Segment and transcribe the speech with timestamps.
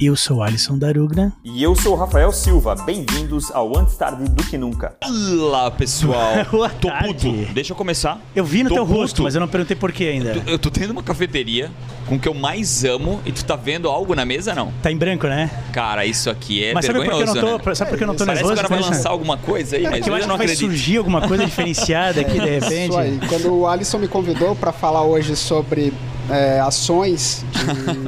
[0.00, 1.32] Eu sou Alisson Darugna.
[1.42, 2.76] E eu sou o Rafael Silva.
[2.86, 4.94] Bem-vindos ao Antes Tarde do Que Nunca.
[5.04, 6.34] Olá, pessoal.
[6.52, 7.28] Boa tô tarde.
[7.28, 7.52] puto.
[7.52, 8.20] Deixa eu começar.
[8.34, 9.22] Eu vi no Tô teu rosto, puto.
[9.24, 10.30] mas eu não perguntei por que ainda.
[10.34, 11.68] Eu tô- Eu tô tendo uma cafeteria
[12.06, 14.72] com o que eu mais amo e tu tá vendo algo na mesa, não?
[14.80, 15.50] Tá em branco, né?
[15.72, 17.74] Cara, isso aqui é mas sabe por que eu não vergonhoso, tô, né?
[17.74, 18.54] sabe por que eu não tô Parece que o nervoso?
[18.54, 18.90] cara vai isso?
[18.96, 20.68] lançar alguma coisa aí, É mas que eu eu, acho que não vai acredito.
[20.68, 22.90] surgir alguma coisa diferenciada aqui de repente.
[22.90, 23.18] Isso aí.
[23.28, 25.92] Quando o Alisson me convidou para falar hoje sobre
[26.30, 28.07] é, ações de-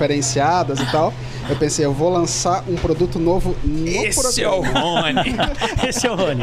[0.00, 1.12] diferenciadas e tal,
[1.48, 4.80] eu pensei, eu vou lançar um produto novo no Esse é o programa.
[4.80, 5.36] Rony.
[5.86, 6.42] Esse é o Rony.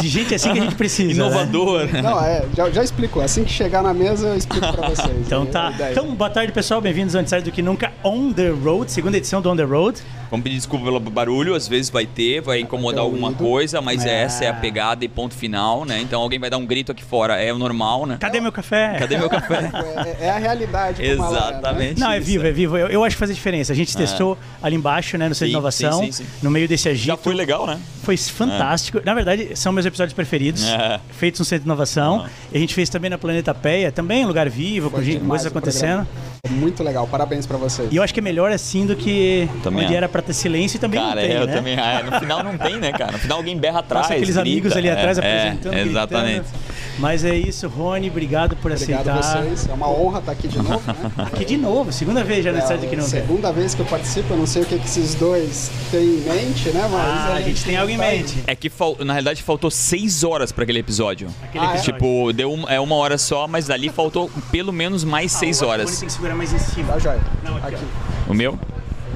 [0.00, 1.08] De gente assim que a gente precisa.
[1.22, 1.28] né?
[1.28, 1.88] Inovador.
[2.02, 3.20] Não, é, já, já explico.
[3.20, 5.10] Assim que chegar na mesa, eu explico para vocês.
[5.26, 5.72] Então tá.
[5.90, 6.80] Então, boa tarde, pessoal.
[6.80, 10.00] Bem-vindos ao Antes do que nunca On The Road, segunda edição do On The Road.
[10.34, 14.22] Vamos pedir desculpa pelo barulho, às vezes vai ter, vai incomodar alguma coisa, mas É.
[14.24, 16.00] essa é a pegada e ponto final, né?
[16.00, 18.16] Então alguém vai dar um grito aqui fora, é o normal, né?
[18.18, 18.96] Cadê meu café?
[18.98, 19.70] Cadê meu café?
[20.20, 21.00] É, é a realidade.
[21.04, 21.24] é, né?
[21.24, 22.00] Exatamente.
[22.00, 22.76] Não, é vivo, é vivo.
[22.76, 23.72] Eu, eu acho que faz a diferença.
[23.72, 26.30] A gente testou ali embaixo, né, no Centro de Inovação, sim, sim, sim.
[26.42, 27.06] no meio desse agito.
[27.06, 27.78] Já foi legal, né?
[28.02, 29.00] Foi fantástico.
[29.04, 30.98] Na verdade, são meus episódios preferidos, É.
[31.12, 32.26] feitos no Centro de Inovação.
[32.52, 35.18] E a gente fez também na Planeta Peia, também um lugar vivo, com Foi gente-
[35.20, 36.06] demais coisas acontecendo.
[36.06, 36.34] programa.
[36.46, 37.06] É muito legal.
[37.06, 37.88] Parabéns para vocês.
[37.92, 39.96] E eu acho que é melhor assim do que Também onde é.
[39.96, 41.52] era pra ter silêncio e também Cara, não tem, eu né?
[41.54, 41.78] também.
[41.78, 43.12] ah, no final não tem, né, cara?
[43.12, 44.06] No final alguém berra atrás.
[44.06, 44.40] Passa aqueles grita.
[44.40, 46.40] amigos ali É, atrás é, apresentando, Exatamente.
[46.40, 46.74] gritando.
[46.96, 49.42] Mas é isso, Rony, obrigado por Obrigado a aceitar.
[49.42, 49.68] vocês.
[49.68, 50.80] É uma honra estar aqui de novo.
[50.86, 51.10] Né?
[51.26, 53.10] Aqui de novo, segunda vez já nesse Tarde do que É a nunca.
[53.10, 56.20] segunda vez que eu participo, eu não sei o que, que esses dois têm em
[56.20, 56.88] mente, né?
[56.90, 58.44] Mas Ah, a gente tem algo em mente.
[58.46, 61.28] É que na realidade faltou seis horas pra aquele episódio.
[61.42, 61.74] Aquele Ah, é?
[61.78, 61.92] episódio.
[61.94, 65.60] Tipo, deu um- é uma hora só, mas dali faltou pelo menos mais Ah, seis
[65.60, 65.98] o Rony horas.
[65.98, 66.92] tem que segurar mais em cima.
[66.92, 67.20] Tá, joia.
[67.42, 67.84] Não, aqui, aqui.
[68.28, 68.56] O meu?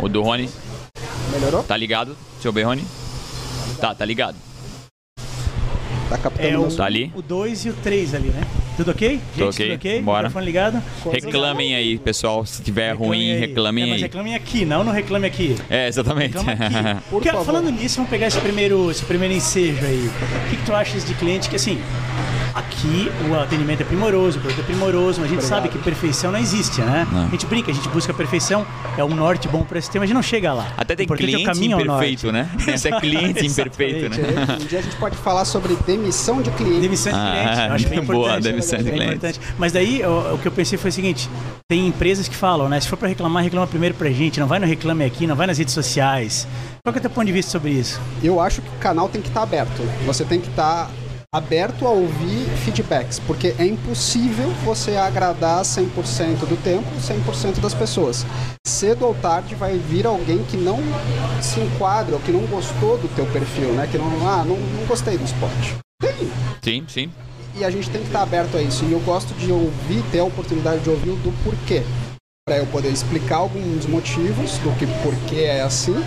[0.00, 0.48] O do Rony?
[1.32, 1.62] Melhorou?
[1.62, 2.16] Tá ligado?
[2.34, 2.84] Deixa eu ver, Rony.
[3.80, 4.36] Tá, tá ligado.
[6.08, 6.74] Tá captando É o?
[6.74, 7.12] Tá ali?
[7.26, 8.40] 2 e o 3 ali, né?
[8.78, 9.20] Tudo ok?
[9.36, 9.66] Gente, ok.
[9.66, 10.02] tudo ok?
[10.02, 10.28] Bora.
[10.28, 10.82] Microfone ligado?
[11.12, 12.46] Reclamem aí, pessoal.
[12.46, 13.40] Se tiver ruim, aí.
[13.40, 14.02] reclamem é, Mas aí.
[14.02, 15.56] reclamem aqui, não no reclame aqui.
[15.68, 16.38] É, exatamente.
[16.38, 16.46] Aqui.
[17.10, 17.44] Por Porque, favor.
[17.44, 20.06] falando nisso, vamos pegar esse primeiro, esse primeiro ensejo aí.
[20.46, 21.78] O que, que tu achas de cliente que, assim,
[22.58, 25.62] aqui o atendimento é primoroso, o produto é primoroso, mas a gente Obrigado.
[25.62, 27.06] sabe que perfeição não existe, né?
[27.10, 27.26] Não.
[27.26, 30.04] A gente brinca, a gente busca a perfeição, é um norte bom para esse tema,
[30.04, 30.66] a gente não chega lá.
[30.76, 32.50] Até tem é o cliente caminho imperfeito, né?
[32.64, 34.58] Tem até cliente imperfeito, né?
[34.60, 36.80] Um dia a gente pode falar sobre demissão de cliente.
[36.80, 38.42] Demissão de Ah, cliente, eu acho bem boa, importante.
[38.42, 39.14] demissão de Bem cliente.
[39.16, 39.40] importante.
[39.58, 41.28] Mas daí o, o que eu pensei foi o seguinte:
[41.68, 42.80] tem empresas que falam, né?
[42.80, 45.46] Se for para reclamar, reclama primeiro pra gente, não vai no Reclame Aqui, não vai
[45.46, 46.46] nas redes sociais.
[46.82, 48.00] Qual que é o teu ponto de vista sobre isso?
[48.22, 49.82] Eu acho que o canal tem que estar aberto.
[50.06, 50.90] Você tem que estar
[51.38, 58.24] aberto a ouvir feedbacks, porque é impossível você agradar 100% do tempo, 100% das pessoas.
[58.66, 60.78] Cedo ou tarde vai vir alguém que não
[61.42, 63.86] se enquadra ou que não gostou do teu perfil, né?
[63.90, 65.76] Que não, ah, não, não gostei do esporte.
[66.00, 67.12] Tem, Sim, sim.
[67.54, 68.86] e a gente tem que estar aberto a isso.
[68.86, 71.82] E eu gosto de ouvir, ter a oportunidade de ouvir o do porquê.
[72.48, 76.02] Para eu poder explicar alguns motivos do que porquê é assim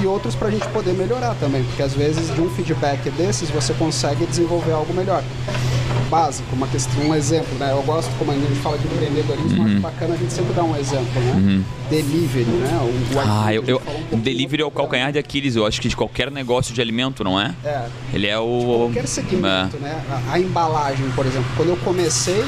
[0.00, 1.64] e outros para a gente poder melhorar também.
[1.64, 5.20] Porque às vezes de um feedback desses você consegue desenvolver algo melhor.
[6.10, 7.70] Básico, uma questão, um exemplo, né?
[7.72, 9.66] Eu gosto, como a gente fala de empreendedorismo, Uhum.
[9.66, 11.62] acho bacana a gente sempre dar um exemplo, né?
[11.88, 12.78] Delivery, né?
[12.82, 13.80] O, o Ah, eu, eu,
[14.12, 17.22] um delivery é o calcanhar de Aquiles, eu acho que de qualquer negócio de alimento,
[17.24, 17.54] não é?
[17.64, 18.88] É, Ele é o.
[18.92, 19.80] qualquer segmento, É.
[19.80, 20.02] né?
[20.28, 21.48] A, a embalagem, por exemplo.
[21.56, 22.42] Quando eu comecei,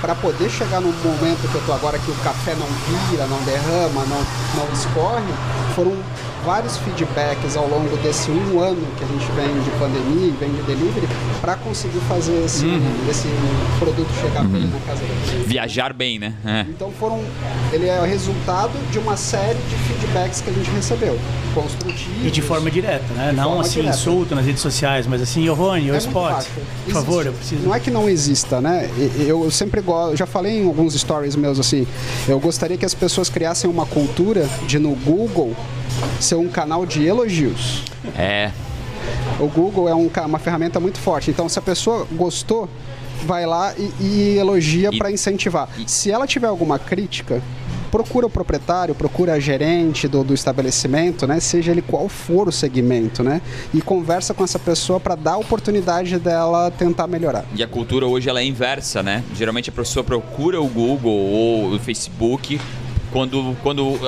[0.00, 2.66] para poder chegar no momento que eu tô agora, que o café não
[3.10, 4.18] vira, não derrama, não,
[4.64, 5.24] não escorre,
[5.74, 5.96] foram
[6.44, 10.50] vários feedbacks ao longo desse um ano que a gente vem de pandemia e vem
[10.52, 11.08] de delivery
[11.40, 13.10] para conseguir fazer esse, Uhum.
[13.10, 13.28] esse
[13.78, 15.48] produto chegar bem na casa do cliente.
[15.48, 16.34] Viajar bem, né?
[16.44, 16.66] É.
[16.68, 17.22] Então foram,
[17.72, 21.18] ele é o resultado de uma série de feedbacks que a gente recebeu,
[21.54, 22.26] construtivos.
[22.26, 23.32] E de forma direta, né?
[23.34, 23.96] Não assim, direta.
[23.96, 26.46] solto nas redes sociais, mas assim, ô É muito Spot,
[26.84, 27.62] por favor, eu preciso.
[27.62, 28.88] Não é que não exista, né?
[29.18, 30.16] Eu sempre gosto.
[30.16, 31.86] Já falei em alguns stories meus assim.
[32.28, 35.54] Eu gostaria que as pessoas criassem uma cultura de no Google
[36.20, 37.82] ser um canal de elogios.
[38.16, 38.50] É.
[39.38, 41.30] O Google é um uma ferramenta muito forte.
[41.30, 42.68] Então, se a pessoa gostou,
[43.24, 45.68] vai lá e, e elogia para incentivar.
[45.86, 47.42] Se ela tiver alguma crítica,
[47.90, 51.38] procura o proprietário, procura a gerente do, do estabelecimento, né?
[51.40, 53.42] Seja ele qual for o segmento, né?
[53.74, 57.44] E conversa com essa pessoa para dar a oportunidade dela tentar melhorar.
[57.54, 59.22] E a cultura hoje ela é inversa, né?
[59.34, 62.60] Geralmente a pessoa procura o Google ou o Facebook
[63.12, 63.98] quando, quando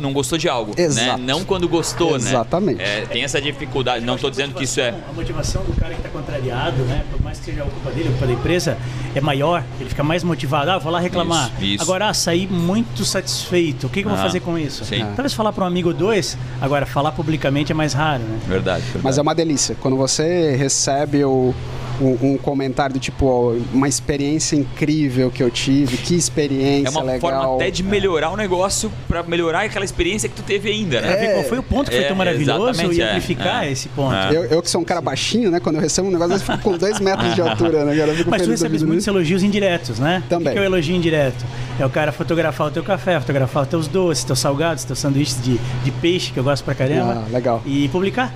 [0.00, 0.84] não gostou de algo, né?
[0.84, 1.20] Exato.
[1.22, 2.78] Não quando gostou, Exatamente.
[2.78, 3.00] né?
[3.02, 4.04] É, tem essa dificuldade.
[4.04, 4.90] Não estou dizendo que isso é...
[5.08, 7.04] A motivação do cara que está contrariado, né?
[7.10, 8.76] Por mais que seja a culpa dele, a culpa da empresa,
[9.14, 10.70] é maior, ele fica mais motivado.
[10.70, 11.50] Ah, vou lá reclamar.
[11.56, 11.82] Isso, isso.
[11.82, 13.86] Agora, ah, saí muito satisfeito.
[13.86, 14.84] O que, que eu vou Ah, fazer com isso?
[14.84, 15.00] sim.
[15.14, 18.38] Talvez falar para um amigo ou dois, agora falar publicamente é mais raro, né?
[18.46, 19.00] Verdade, verdade.
[19.04, 19.76] Mas é uma delícia.
[19.80, 21.54] Quando você recebe o,
[22.00, 26.90] um, um comentário do tipo, ó, uma experiência incrível que eu tive, que experiência É
[26.90, 27.20] uma legal.
[27.20, 31.16] forma até de melhorar o negócio pra melhorar aquela experiência que tu teve ainda, né?
[31.16, 33.72] Ver qual foi o ponto que foi É, tão maravilhoso e é, amplificar é.
[33.72, 34.14] esse ponto.
[34.14, 34.30] É.
[34.30, 35.60] Eu, eu que sou um cara baixinho, né?
[35.60, 37.96] Quando eu recebo um negócio, eu fico com dois metros de altura, né?
[37.96, 38.12] cara?
[38.12, 40.22] Eu fico Mas tu recebes muitos elogios indiretos, né?
[40.28, 40.48] Também.
[40.48, 41.44] O que que é o elogio indireto?
[41.78, 45.42] É o cara fotografar o teu café, fotografar os teus doces, teus salgados, teus sanduíches
[45.42, 47.24] de, de peixe, que eu gosto pra caramba.
[47.26, 47.62] Ah, legal.
[47.66, 48.32] E publicar.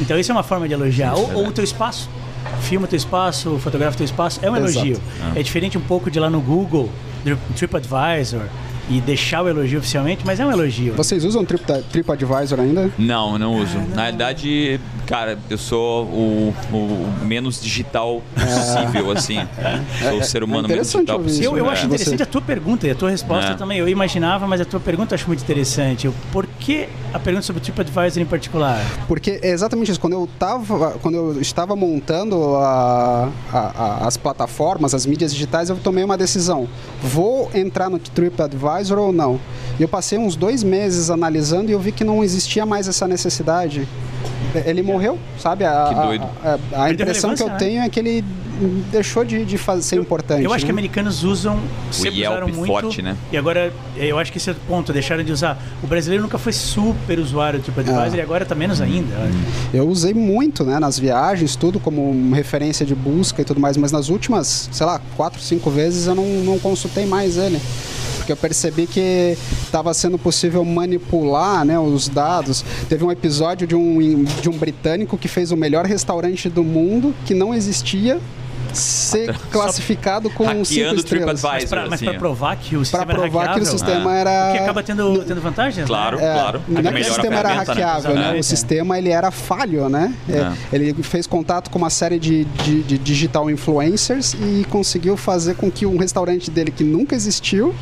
[0.00, 1.14] Então isso é uma forma de elogiar.
[1.14, 2.08] Ou, ou o teu espaço.
[2.62, 4.40] Filma teu espaço, fotografa teu espaço.
[4.42, 4.86] É um Exato.
[4.86, 5.00] elogio.
[5.34, 6.90] É diferente um pouco de lá no Google,
[7.56, 8.42] TripAdvisor,
[8.90, 10.92] e deixar o elogio oficialmente, mas é um elogio.
[10.94, 12.90] Vocês usam Trip, TripAdvisor ainda?
[12.98, 13.78] Não, não uso.
[13.94, 19.38] Na realidade, cara, eu sou o, o menos digital possível, assim.
[20.02, 21.50] Sou o ser humano menos interessante digital possível.
[21.52, 21.72] Eu, eu é.
[21.72, 23.54] acho interessante a tua pergunta e a tua resposta É.
[23.54, 23.78] também.
[23.78, 26.10] Eu imaginava, mas a tua pergunta eu acho muito interessante.
[26.32, 28.80] Por que a pergunta sobre o TripAdvisor em particular?
[29.08, 30.00] Porque é exatamente isso.
[30.00, 33.58] Quando eu, tava, quando eu estava montando a- a-
[34.02, 36.68] a- as plataformas, as mídias digitais, eu tomei uma decisão.
[37.02, 39.38] Vou entrar no TripAdvisor ou não?
[39.78, 43.06] E eu passei uns dois meses analisando e eu vi que não existia mais essa
[43.08, 43.86] necessidade.
[44.66, 45.64] Ele morreu, sabe?
[45.64, 46.26] A, Que doido.
[46.44, 47.56] A, a- a impressão que eu né?
[47.56, 48.24] tenho é que ele
[48.92, 50.44] deixou de, de fazer, ser importante.
[50.44, 50.76] Eu acho que né?
[50.76, 51.58] americanos usam,
[51.90, 52.66] sempre Yelp usaram muito.
[52.68, 53.16] forte, né?
[53.32, 55.60] E agora, eu acho que esse é o ponto, deixaram de usar.
[55.82, 58.16] O brasileiro nunca foi super usuário do TripAdvisor Ah.
[58.16, 59.12] e agora tá menos ainda.
[59.72, 63.90] Eu usei muito, né, nas viagens, tudo como referência de busca e tudo mais, mas
[63.90, 67.60] nas últimas, sei lá, quatro, cinco vezes eu não, não consultei mais ele.
[68.24, 72.64] Porque eu percebi que estava sendo possível manipular né, os dados.
[72.88, 77.14] Teve um episódio de um, de um britânico que fez o melhor restaurante do mundo,
[77.26, 78.18] que não existia,
[78.74, 81.40] ser classificado com cinco Hackeando o estrelas.
[81.40, 81.50] TripAdvisor.
[81.52, 82.12] Mas pra, mas assim, é.
[82.18, 84.20] provar que o Para sistema era provar que o hackeável, sistema É.
[84.20, 84.48] era...
[84.48, 86.24] o que acaba tendo, tendo vantagens, Claro, né?
[86.28, 86.62] É, claro.
[86.68, 87.54] Não é que o sistema era né?
[87.56, 88.16] hackeável, né?
[88.20, 90.14] Exatamente, O sistema ele era falho, né?
[90.28, 90.52] É, É.
[90.72, 95.70] Ele fez contato com uma série de, de, de digital influencers e conseguiu fazer com
[95.70, 97.74] que um restaurante dele que nunca existiu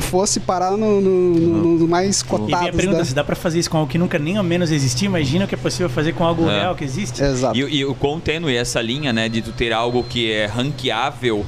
[0.00, 2.76] fosse parar no, no- no- no mais E vem a cotados.
[2.76, 3.04] pergunta, da...
[3.04, 5.48] se dá pra fazer isso com algo que nunca nem ao menos existia, imagina o
[5.48, 6.60] que é possível fazer com algo É.
[6.60, 7.22] real que existe.
[7.22, 7.56] Exato.
[7.56, 10.46] E, e o quão tênue é essa linha, né, de tu ter algo que é
[10.46, 11.44] ranqueável,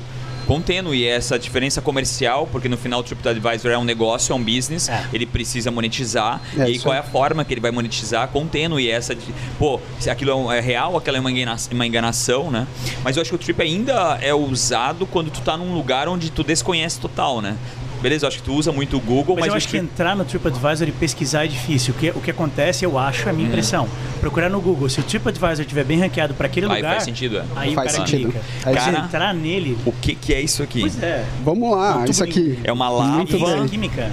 [1.05, 4.89] é essa diferença comercial, porque no final o TripAdvisor é um negócio, é um business,
[4.89, 5.05] É.
[5.13, 8.47] ele precisa monetizar, É, e aí qual é a forma que ele vai monetizar, quão
[8.47, 9.27] tênue é essa, de,
[9.59, 12.65] pô, se aquilo é é real, aquela é uma engana- uma enganação, né?
[13.03, 16.31] Mas eu acho que o Trip ainda é usado quando tu tá num lugar onde
[16.31, 17.57] tu desconhece total, né?
[18.07, 20.15] Beleza, eu acho que tu usa muito o Google, Mas, mas, eu acho que entrar
[20.15, 21.93] no TripAdvisor e pesquisar é difícil.
[21.93, 23.89] O que, o que acontece, eu acho, é a minha impressão.
[24.21, 27.39] Procurar no Google, se o TripAdvisor estiver bem ranqueado para aquele Aí lugar, faz sentido,
[27.39, 27.45] é.
[27.57, 28.31] aí Faz o cara sentido.
[28.31, 28.47] clica.
[28.65, 30.83] Aí Cara- entrar nele, o que que é isso aqui?
[30.83, 31.25] pois é.
[31.45, 32.61] Vamos lá, isso aqui.
[32.63, 33.23] É uma lava.
[33.23, 34.09] É química.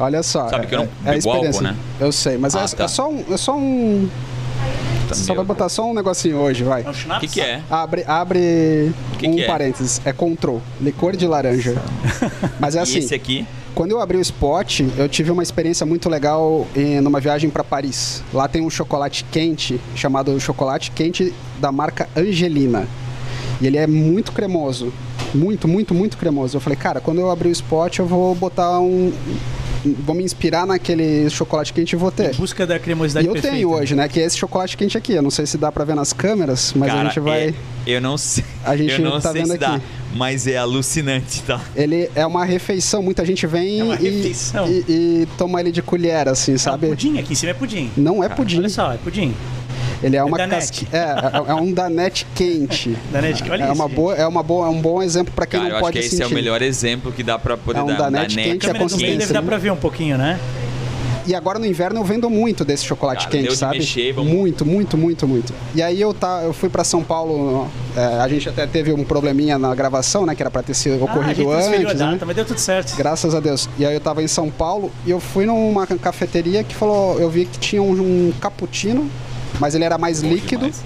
[0.00, 0.48] Olha só.
[0.48, 1.76] Sabe que eu não é, é né?
[2.00, 2.84] Eu sei, mas Ah, é, tá.
[2.84, 3.24] é só um.
[3.30, 4.08] É só um.
[5.14, 6.82] Só vai botar só um negocinho hoje, vai.
[6.84, 7.20] É O schnapps?
[7.30, 7.60] que que é?
[7.70, 9.46] Abre, abre Que um que é?
[9.46, 10.00] parênteses.
[10.04, 10.60] É control.
[10.80, 11.74] Licor de laranja.
[12.58, 12.98] Mas é E assim.
[12.98, 13.46] esse aqui?
[13.74, 17.64] Quando eu abri o Spot, eu tive uma experiência muito legal em numa viagem para
[17.64, 18.22] Paris.
[18.32, 22.86] Lá tem um chocolate quente chamado chocolate quente da marca Angelina.
[23.60, 24.92] E ele é muito cremoso.
[25.34, 26.56] Muito, muito, muito cremoso.
[26.56, 29.12] Eu falei, cara, quando eu abrir o Spot, eu vou botar um.
[29.84, 32.34] Vou me inspirar naquele chocolate quente e vou ter.
[32.36, 33.56] Busca da cremosidade E eu perfeita.
[33.56, 34.08] tenho hoje, né?
[34.08, 35.12] Que é esse chocolate quente aqui.
[35.12, 37.48] Eu não sei se dá pra ver nas câmeras, mas Cara, a gente vai.
[37.48, 37.54] é-
[37.86, 38.44] eu não sei.
[38.64, 39.84] A gente eu não tá sei vendo se dá, aqui.
[40.14, 41.60] mas é alucinante, tá?
[41.76, 43.02] Ele é uma refeição.
[43.02, 44.66] Muita gente vem É uma e, refeição.
[44.68, 46.86] e- e toma ele de colher, assim, É um sabe?
[46.88, 47.90] pudim, aqui em cima é pudim.
[47.96, 48.58] Não é pudim.
[48.58, 49.34] Olha só, é pudim.
[50.02, 50.88] Ele é uma casquinha.
[50.92, 52.96] É, é, é um danete quente.
[53.12, 53.94] Danete, olha é isso, uma gente.
[53.96, 55.98] boa, é uma boa, é um bom exemplo pra quem Cara, eu não acho pode
[55.98, 56.22] que esse sentir.
[56.22, 57.96] é o melhor exemplo que dá pra poder É um dar.
[57.96, 58.50] Danete Danete.
[58.52, 60.38] quente, A é consistência, deve dar pra ver um pouquinho, né?
[61.26, 63.78] E agora no inverno eu vendo muito desse chocolate Cara, quente, sabe?
[63.78, 65.54] mexer, vamos- Muito, muito, muito, muito.
[65.74, 69.02] E aí eu tá, eu fui pra São Paulo, é, a gente até teve um
[69.04, 71.90] probleminha na gravação, né, que era pra ter sido ah, a gente ocorrido transferiu a
[71.92, 72.10] antes, né?
[72.12, 72.94] data, mas deu tudo certo.
[72.94, 73.70] Graças a Deus.
[73.78, 77.30] E aí eu tava em São Paulo e eu fui numa cafeteria que falou, eu
[77.30, 77.92] vi que tinha um,
[78.28, 79.08] um cappuccino,
[79.60, 80.82] mas ele era mais Bom líquido demais.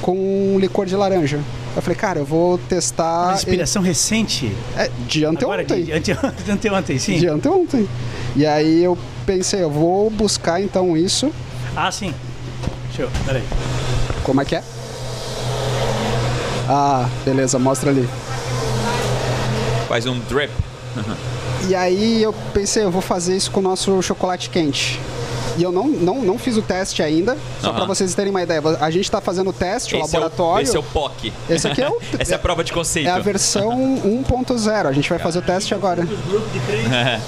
[0.00, 1.40] com licor de laranja.
[1.74, 4.52] Eu falei, cara, eu vou testar Uma inspiração recente.
[4.76, 5.84] é, de Agora, anteontem.
[5.84, 6.12] de, ante,
[6.44, 7.18] de anteontem, sim.
[7.18, 7.88] De anteontem.
[8.36, 11.32] E aí eu pensei, eu vou buscar então isso.
[11.74, 12.12] Ah, sim.
[12.88, 13.42] Deixa eu, peraí.
[14.22, 14.62] Como é que é?
[16.68, 18.08] Ah, beleza, mostra ali.
[19.88, 20.50] Faz um drip.
[21.68, 25.00] E aí eu pensei, eu vou fazer isso com o nosso chocolate quente.
[25.58, 27.76] E eu não, não, não fiz o teste ainda, só Aham.
[27.76, 28.60] pra vocês terem uma ideia.
[28.80, 30.64] A gente tá fazendo o teste, o Esse é o, laboratório.
[30.64, 31.32] esse é o POC.
[31.50, 33.06] Esse aqui é o- Essa é a prova de conceito.
[33.08, 33.70] É a versão
[34.04, 34.86] 1.0.
[34.88, 36.02] A gente vai fazer o teste agora.
[36.02, 36.86] Grupo de três.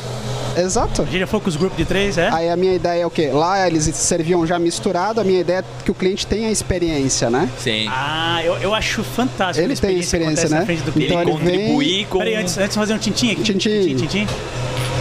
[0.57, 1.03] Exato.
[1.03, 2.29] A gente já foi com os grupos de três, é?
[2.33, 3.31] Aí a minha ideia é o quê?
[3.33, 7.29] Lá eles serviam já misturado, a minha ideia é que o cliente tenha a experiência,
[7.29, 7.51] né?
[7.59, 7.89] Sim.
[7.91, 9.67] Ah, eu, eu acho fantástico.
[9.67, 10.65] Ele a tem experiência né?
[10.65, 11.13] frente do cliente.
[11.13, 12.19] Então ele ele vem- contribuir com.
[12.19, 13.43] Peraí, antes, antes de fazer um tintim aqui.
[13.43, 13.69] Tintim.
[13.81, 14.27] Tintim, tintim.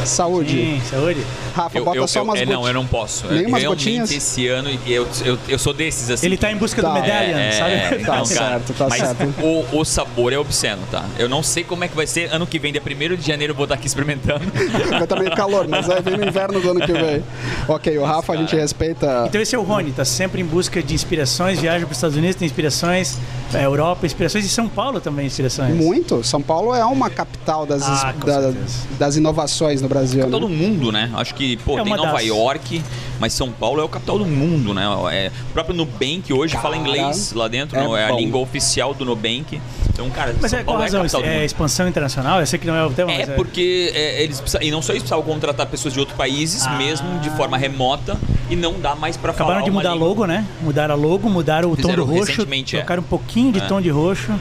[0.05, 0.51] Saúde.
[0.51, 1.21] Sim, saúde.
[1.55, 3.27] Rafa, Eu, bota eu, só eu- umas é, não, eu não posso.
[3.27, 4.11] Nem umas Realmente gotinhas?
[4.11, 6.25] esse ano eu, eu, eu sou desses assim.
[6.25, 6.93] Ele tá em busca do Tá.
[6.93, 7.71] medalha, É, sabe?
[7.73, 9.33] é, Tá não, cara, certo, tá mas certo.
[9.41, 11.05] O, o sabor é obsceno, tá?
[11.17, 13.51] Eu não sei como é que vai ser ano que vem, dia 1 de janeiro
[13.51, 14.41] eu vou estar aqui experimentando.
[14.89, 17.23] Vai estar meio calor, mas aí vem no inverno do ano que vem.
[17.67, 18.61] Ok, o Rafa a gente cara.
[18.61, 19.25] respeita.
[19.27, 22.17] Então esse é o Rony, tá sempre em busca de inspirações, viaja para os Estados
[22.17, 23.17] Unidos, tem inspirações,
[23.53, 25.75] é, Europa, inspirações, e São Paulo também inspirações.
[25.75, 26.23] Muito.
[26.23, 28.53] São Paulo é uma capital das, Ah, da-
[28.99, 30.29] das inovações no Brasil.
[30.29, 30.55] Todo Né?
[30.55, 31.09] mundo, né?
[31.15, 32.25] Acho que, pô, É tem Nova das.
[32.25, 32.81] York,
[33.19, 34.83] mas São Paulo é o capital do mundo, né?
[35.11, 38.93] É, o próprio Nubank hoje fala inglês lá dentro, é não, é, a língua oficial
[38.93, 39.61] do Nubank.
[39.93, 41.01] Então, cara, Mas São é qual Paulo é a razão?
[41.01, 41.43] capital do É mundo.
[41.45, 42.39] expansão internacional?
[42.39, 44.81] Eu sei que não é o tema, É mas porque é, eles precisam, e não
[44.81, 46.71] só isso, precisavam contratar pessoas de outros países, Ah.
[46.77, 48.17] mesmo de forma remota,
[48.49, 50.07] e não dá mais pra falar Acabaram de mudar língua.
[50.07, 50.45] logo, né?
[50.61, 52.77] Mudaram a logo, mudaram o tom do Fizeram roxo, é.
[52.79, 53.61] trocaram um pouquinho de É.
[53.67, 54.31] tom de roxo.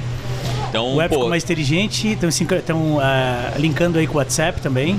[0.70, 4.98] Então, O app pô, ficou mais inteligente, estão ah, linkando aí com o WhatsApp também.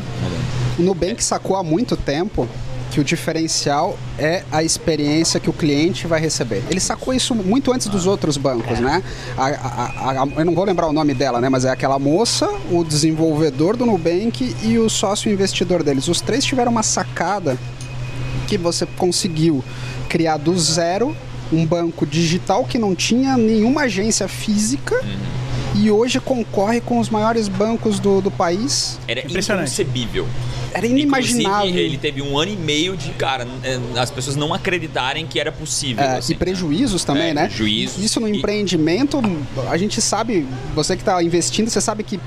[0.77, 2.47] O Nubank sacou há muito tempo
[2.91, 6.63] que o diferencial é a experiência que o cliente vai receber.
[6.69, 9.01] Ele sacou isso muito antes dos outros bancos, né?
[9.35, 11.49] A- a- a- eu não vou lembrar o nome dela, né?
[11.49, 16.07] Mas é aquela moça, o desenvolvedor do Nubank e o sócio investidor deles.
[16.07, 17.57] Os três tiveram uma sacada
[18.47, 19.63] que você conseguiu
[20.07, 21.15] criar do zero
[21.51, 24.95] um banco digital que não tinha nenhuma agência física
[25.75, 28.99] e hoje concorre com os maiores bancos do, do país.
[29.07, 29.67] era Impressionante.
[29.67, 30.27] inconcebível.
[30.73, 31.67] Era inimaginável.
[31.67, 35.39] Inclusive, ele teve um ano e meio de, cara, é, as pessoas não acreditarem que
[35.39, 36.03] era possível.
[36.03, 37.47] É, assim, e prejuízos também, É, né?
[37.47, 38.03] prejuízos.
[38.03, 39.21] Isso no E- empreendimento,
[39.69, 42.19] a gente sabe, você que está investindo, você sabe que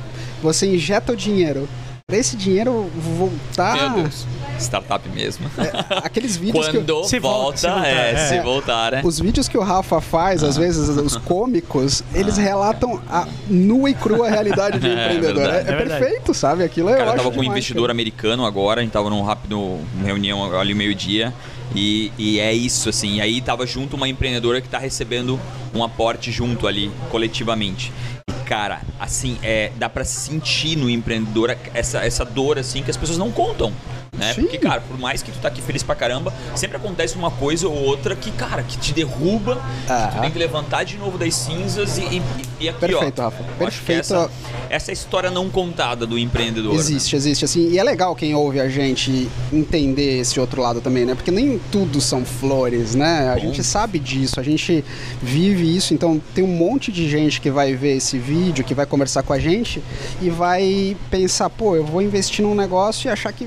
[0.43, 1.69] você injeta o dinheiro.
[2.09, 2.89] Para esse dinheiro
[3.19, 3.75] voltar.
[3.95, 4.25] Meu Deus,
[4.59, 5.51] startup mesmo.
[5.59, 6.79] É, aqueles vídeos que.
[6.79, 8.17] Quando Se volta, volta, se voltar, é, é.
[8.29, 9.01] se voltar, né?
[9.05, 13.95] Os vídeos que o Rafa faz, às vezes, os cômicos, eles relatam a nua e
[13.95, 15.43] crua realidade de um É empreendedor.
[15.43, 15.69] É, verdade.
[15.69, 16.05] é É verdade.
[16.05, 16.65] perfeito, sabe?
[16.65, 17.93] Aquilo eu Cara, eu tava com um investidor cara.
[17.93, 21.33] americano agora, a gente tava num rápido uma reunião ali meio-dia.
[21.75, 23.17] E, e é isso, assim.
[23.17, 25.39] E aí tava junto uma empreendedora que tá recebendo
[25.75, 27.93] um aporte junto ali, coletivamente.
[28.31, 32.97] E, cara, assim, é, dá pra sentir no empreendedor essa, essa dor, assim, que as
[32.97, 33.73] pessoas não contam.
[34.17, 34.33] Né?
[34.35, 34.43] Sim.
[34.43, 37.69] Porque, cara, por mais que tu tá aqui feliz pra caramba, sempre acontece uma coisa
[37.69, 39.57] ou outra que, cara, que te derruba,
[39.87, 40.11] que Ah.
[40.15, 42.23] tu tem que levantar de novo das cinzas e, e,
[42.61, 43.25] e aqui, Perfeito, ó.
[43.25, 43.45] Rafa.
[43.45, 44.01] que Perfeito.
[44.01, 44.31] Essa,
[44.71, 46.73] essa é história não contada do empreendedor.
[46.73, 46.79] né?
[46.79, 51.05] Existe, existe, assim, e é legal quem ouve a gente entender esse outro lado também,
[51.05, 51.15] né?
[51.15, 53.29] Porque nem tudo são flores, né?
[53.31, 53.41] A Bom.
[53.41, 54.85] gente sabe disso, a gente
[55.23, 58.87] vive isso, então tem um monte de gente que vai ver esse vídeo, que vai
[58.87, 59.83] conversar com a gente
[60.23, 63.47] e vai pensar, pô, eu vou investir num negócio e achar que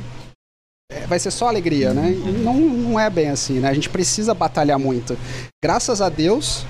[1.10, 2.12] vai ser só alegria, né?
[2.12, 3.68] E Não, não é bem assim, né?
[3.68, 5.18] A gente precisa batalhar muito.
[5.62, 6.66] Graças a Deus,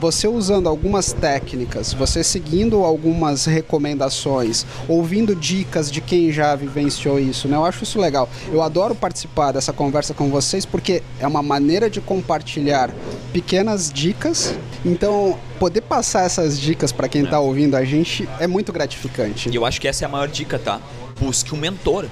[0.00, 7.48] você usando algumas técnicas, você seguindo algumas recomendações, ouvindo dicas de quem já vivenciou isso,
[7.48, 7.56] né?
[7.56, 8.28] Eu acho isso legal.
[8.52, 12.90] Eu adoro participar dessa conversa com vocês porque é uma maneira de compartilhar
[13.32, 14.54] pequenas dicas.
[14.84, 19.48] Então, poder passar essas dicas para quem está ouvindo a gente é muito gratificante.
[19.48, 20.80] E eu acho que essa é a maior dica, tá?
[21.18, 22.06] Busque um mentor.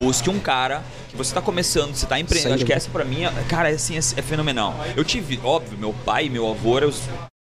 [0.00, 2.54] Busque um cara que você tá começando, você tá empreendendo.
[2.54, 4.72] Acho que essa pra mim, é- cara, é, assim, é, é fenomenal.
[4.96, 7.02] Eu tive, óbvio, meu pai e meu avô eram os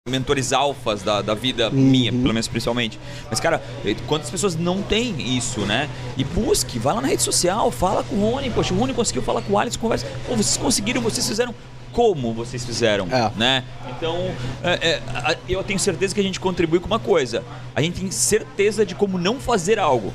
[0.09, 2.99] mentores alfas da, da vida minha, pelo menos principalmente.
[3.29, 3.63] Mas, cara,
[4.07, 5.89] quantas pessoas não têm isso, né?
[6.17, 8.49] E busque, vai lá na rede social, fala com o Rony.
[8.49, 10.05] Poxa, o Rony conseguiu falar com o Alex, conversa.
[10.27, 11.55] Pô, vocês conseguiram, vocês fizeram
[11.93, 13.31] como vocês fizeram, É.
[13.37, 13.63] né?
[13.95, 14.17] Então,
[14.61, 17.41] é, é, eu tenho certeza que a gente contribui com uma coisa.
[17.73, 20.11] A gente tem certeza de como não fazer algo.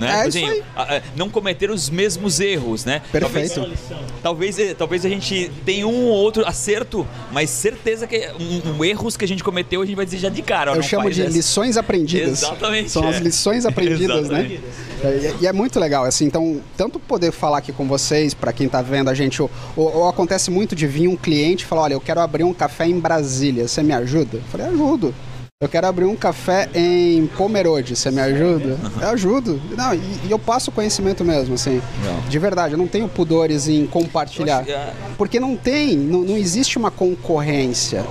[0.00, 0.26] Né?
[0.26, 0.62] É Tipo isso aí.
[0.76, 3.02] a- a- não cometer os mesmos erros, né?
[3.10, 3.54] Perfeito.
[3.56, 3.80] Talvez,
[4.22, 8.84] talvez, eh, talvez a gente tenha um ou outro acerto, mas certeza que um, um
[8.84, 10.70] erros que a gente cometeu a gente vai dizer já de cara.
[10.76, 11.32] Eu chamo de essa.
[11.32, 12.44] lições aprendidas.
[12.44, 13.18] Exatamente, São as é.
[13.18, 14.60] lições aprendidas, né?
[15.02, 18.52] É, E, e é muito legal, assim, então, tanto poder falar aqui com vocês, para
[18.52, 21.66] quem tá vendo a gente, ou, ou- ou acontece muito de vir um cliente e
[21.66, 24.36] falar, olha, eu quero abrir um café em Brasília, você me ajuda?
[24.36, 25.12] Eu falei, ajudo.
[25.60, 28.78] Eu quero abrir um café em Pomerode, você me ajuda?
[29.02, 29.60] Eu ajudo.
[29.76, 31.82] Não, e, e eu passo conhecimento mesmo, assim.
[32.04, 32.28] Não.
[32.28, 34.64] De verdade, eu não tenho pudores em Eu compartilhar.
[34.68, 38.04] é, Porque não tem, não, não existe uma concorrência.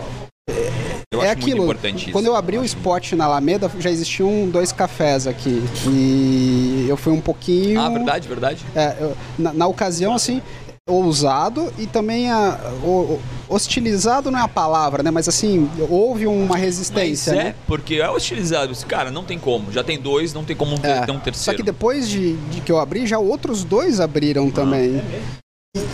[1.10, 1.60] eu é acho aquilo.
[1.60, 2.12] muito importante isso.
[2.12, 5.64] Quando eu abri o spot na Alameda, já existiam dois cafés aqui.
[5.90, 7.80] E eu fui um pouquinho.
[7.80, 8.66] Ah, verdade, verdade.
[8.76, 10.42] É, eu- na, na ocasião, assim,
[10.88, 15.12] ousado e também a, o- hostilizado não é a palavra, né?
[15.12, 17.56] Mas assim, houve uma resistência, Mas é, né?
[17.68, 18.74] porque é hostilizado.
[18.88, 19.72] Cara, não tem como.
[19.72, 21.06] Já tem dois, não tem como ter, É.
[21.06, 21.58] ter um Só terceiro.
[21.58, 25.02] que depois de, de que eu abri, já outros dois abriram também.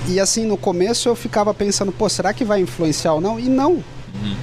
[0.07, 3.39] E, e, assim, no começo eu ficava pensando, pô, será que vai influenciar ou não?
[3.39, 3.83] E não.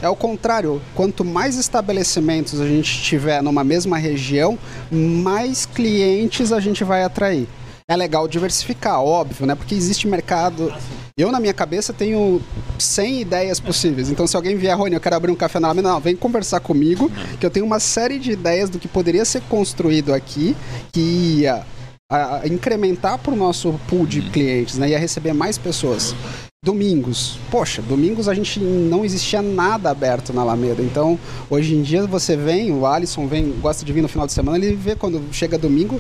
[0.03, 0.83] É o contrário.
[0.97, 4.59] Quanto mais estabelecimentos a gente tiver numa mesma região,
[4.91, 7.47] mais clientes a gente vai atrair.
[7.91, 9.57] É legal diversificar, óbvio, né?
[9.57, 10.73] Porque existe mercado.
[11.19, 12.41] Eu, na minha cabeça, tenho
[12.79, 14.09] 100 ideias possíveis.
[14.09, 16.61] Então, se alguém vier, Rony, eu quero abrir um café na Alameda, não, vem conversar
[16.61, 20.57] comigo, que eu tenho uma série de ideias do que poderia ser construído aqui,
[20.93, 21.01] que
[21.41, 21.67] ia
[22.09, 24.91] a- a incrementar para o nosso pool de clientes, né?
[24.91, 26.15] Ia receber mais pessoas.
[26.63, 27.39] Domingos.
[27.51, 30.83] Poxa, domingos a gente não existia nada aberto na Alameda.
[30.83, 34.35] Então, hoje em dia você vem, o Alisson vem, gosta de vir no final de
[34.35, 35.99] semana, ele vê quando chega domingo,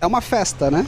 [0.00, 0.84] é uma festa, né?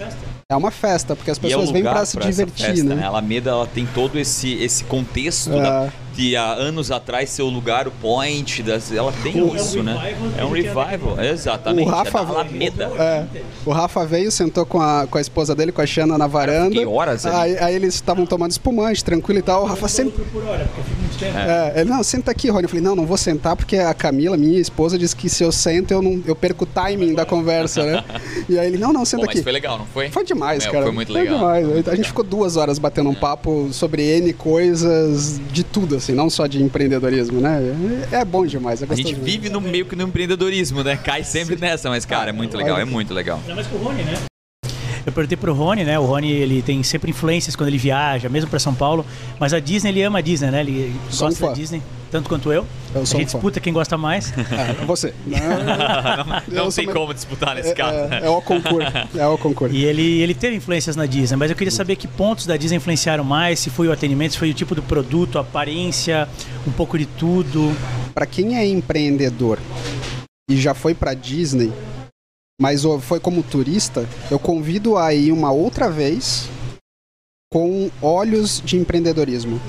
[0.50, 3.04] É uma festa, porque as E é um pessoas vêm para se divertir, festa, né?
[3.04, 5.62] A Alameda ela tem todo esse, esse contexto É.
[5.62, 9.54] da- de há anos atrás ser o lugar, o point, das, ela tem É um
[9.54, 9.92] isso, né?
[9.92, 11.86] revival É um que a gente revival, exatamente.
[11.88, 12.84] O Rafa- é Alameda.
[12.98, 13.24] É,
[13.66, 16.70] o Rafa veio, sentou com a, com a esposa dele, com a Xana na varanda.
[16.70, 19.62] fiquei horas aí, aí eles estavam tomando espumante, tranquilo e tal.
[19.64, 20.20] O Rafa senta.
[20.32, 21.38] por hora, porque eu fico muito tempo.
[21.38, 22.62] É, ele, não, senta aqui, Rony.
[22.64, 25.52] Eu falei, não, não vou sentar porque a Camila, minha esposa, disse que se eu
[25.52, 28.04] sento eu, não, eu perco o timing da conversa, né?
[28.48, 29.42] E aí ele, não, não, senta mas aqui.
[29.42, 30.08] foi legal, não foi?
[30.10, 30.84] Foi demais, Meu, cara.
[30.84, 31.36] Foi muito legal.
[31.38, 31.88] demais.
[31.88, 36.30] A gente ficou duas horas batendo um papo sobre N coisas de tudo, assim, não
[36.30, 37.60] só de empreendedorismo, né?
[38.10, 38.82] É, bom demais.
[38.82, 40.96] É A gente vive no meio que no empreendedorismo, né?
[40.96, 43.38] Cai sempre nessa, mas cara, é muito legal, é muito legal.
[43.42, 44.14] Ainda mais com o Rony, né?
[45.06, 45.96] Eu perguntei pro Rony, né?
[46.00, 49.06] O Rony, ele tem sempre influências quando ele viaja, mesmo pra São Paulo.
[49.38, 50.60] Mas a Disney, ele ama a Disney, né?
[50.60, 51.52] Ele gosta da.
[51.52, 51.80] Disney,
[52.16, 52.66] tanto quanto eu.
[52.94, 53.38] Eu a sou um gente fã.
[53.38, 54.32] disputa quem gosta mais.
[54.56, 55.12] É, você.
[56.48, 57.98] Não, Não tem como disputar nesse é, caso.
[58.14, 58.88] é, é o concurso.
[59.14, 59.74] É o concurso.
[59.74, 62.78] E ele, ele teve influências na Disney, mas eu queria saber que pontos da Disney
[62.78, 66.26] influenciaram mais, se foi o atendimento, se foi o tipo do produto, a aparência,
[66.66, 67.76] um pouco de tudo.
[68.14, 69.58] Para quem é empreendedor
[70.50, 71.70] e já foi para Disney,
[72.60, 76.48] mas foi como turista, eu convido a ir uma outra vez
[77.52, 79.60] com olhos de empreendedorismo.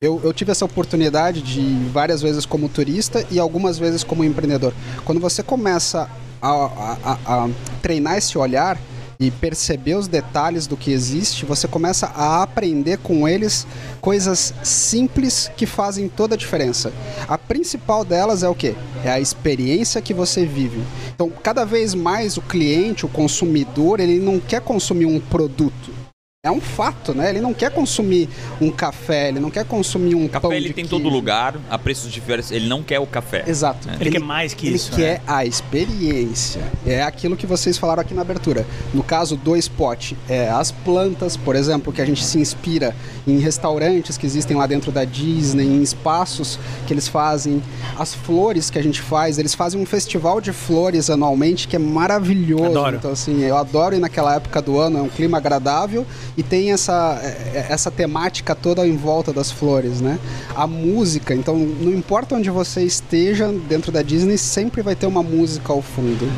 [0.00, 1.60] Eu, eu tive essa oportunidade de
[1.92, 4.72] várias vezes como turista e algumas vezes como empreendedor.
[5.04, 6.08] Quando você começa
[6.40, 7.48] a, a- a-
[7.82, 8.78] treinar esse olhar
[9.18, 13.66] e perceber os detalhes do que existe, você começa a aprender com eles
[14.00, 16.92] coisas simples que fazem toda a diferença.
[17.26, 18.76] A principal delas é o quê?
[19.04, 20.80] É a experiência que você vive.
[21.12, 25.97] Então, cada vez mais o cliente, o consumidor, ele não quer consumir um produto.
[26.46, 27.30] É um fato, né?
[27.30, 28.28] Ele não quer consumir
[28.60, 31.56] um café, ele não quer consumir um Café pão ele de tem em todo lugar,
[31.68, 32.52] a preços diferentes.
[32.52, 33.42] Ele não quer o café.
[33.44, 33.88] Exato.
[33.98, 35.20] Ele quer mais que ele isso, quer né?
[35.26, 36.62] a experiência.
[36.86, 38.64] É aquilo que vocês falaram aqui na abertura.
[38.94, 42.94] No caso do spot, é as plantas, por exemplo, que a gente se inspira
[43.26, 47.60] em restaurantes que existem lá dentro da Disney, em espaços que eles fazem,
[47.98, 49.38] as flores que a gente faz.
[49.40, 52.66] Eles fazem um festival de flores anualmente que é maravilhoso.
[52.66, 52.94] Adoro.
[52.94, 56.06] Então, assim, eu adoro ir naquela época do ano, é um clima agradável
[56.38, 60.20] e tem essa, é, essa temática toda em volta das flores, né?
[60.54, 65.22] A música, então, não importa onde você esteja dentro da Disney, sempre vai ter uma
[65.22, 66.30] música ao fundo.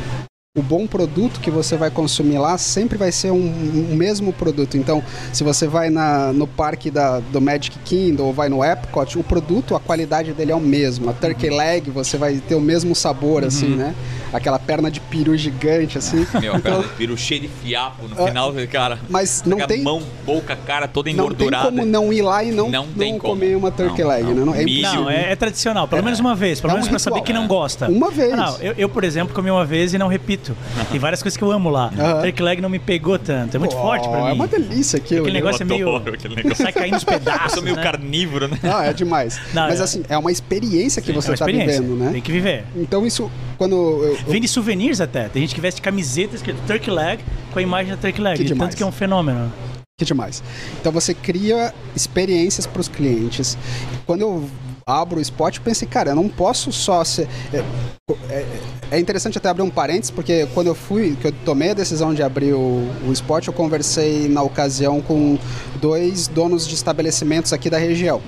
[0.57, 3.37] O bom produto que você vai consumir lá sempre vai ser um,
[3.91, 4.75] um mesmo produto.
[4.75, 9.19] Então, se você vai na, no parque da, do Magic Kingdom ou vai no Epcot,
[9.19, 11.11] o produto, a qualidade dele é o mesmo.
[11.11, 13.95] A turkey leg, você vai ter o mesmo sabor, assim, né?
[14.33, 16.25] Aquela perna de peru gigante, assim.
[16.39, 18.97] Meu, a perna de peru cheio de fiapo no final, cara.
[19.09, 21.65] Mas não Pega tem- mão, boca, cara toda Não tem engordurada.
[21.65, 23.33] como não ir lá e não, Não não, tem como.
[23.33, 24.33] comer uma turkey Não, leg, não.
[24.33, 24.45] né?
[24.45, 24.81] Não, é.
[24.95, 27.33] Não, é, é tradicional, pelo menos uma vez, pelo É um menos pra saber que
[27.33, 27.87] não gosta.
[27.89, 28.35] Uma vez.
[28.35, 30.55] Não, eu, eu, por exemplo, comi uma vez e não repito.
[30.89, 31.91] Tem várias coisas que eu amo lá.
[31.97, 32.21] Aham.
[32.21, 34.29] Turkey leg não me pegou tanto, é muito Pô, forte pra mim.
[34.29, 35.21] É uma delícia aquilo.
[35.21, 35.43] Aquele né?
[35.43, 35.95] negócio é meio.
[35.97, 36.63] aquele negócio.
[36.63, 37.53] Sai caindo Eu pedaços.
[37.53, 37.83] sou meio né?
[37.83, 38.57] carnívoro, né?
[38.63, 39.39] Não, é demais.
[39.53, 41.81] Não, Mas é- assim, é uma experiência que É você está experiência.
[41.81, 42.11] vivendo, né?
[42.13, 42.63] Tem que viver.
[42.75, 45.27] Então isso, quando eu, eu- Vende souvenirs até.
[45.29, 47.19] Tem gente que veste camisetas escrito Turkey Leg
[47.51, 48.37] com a imagem da Turkey Leg.
[48.37, 48.69] Que demais.
[48.69, 49.51] tanto que é um fenômeno.
[49.99, 50.41] Que demais.
[50.79, 53.57] Então você cria experiências para os clientes.
[54.05, 54.49] Quando eu
[54.85, 57.27] abro o spot, eu pensei, cara, eu não posso só ser.
[57.53, 57.63] É,
[58.29, 58.45] é-
[58.91, 62.13] é interessante até abrir um parênteses, porque quando eu fui, que eu tomei a decisão
[62.13, 65.37] de abrir o, o spot, eu conversei na ocasião com
[65.79, 68.21] dois donos de estabelecimentos aqui da região.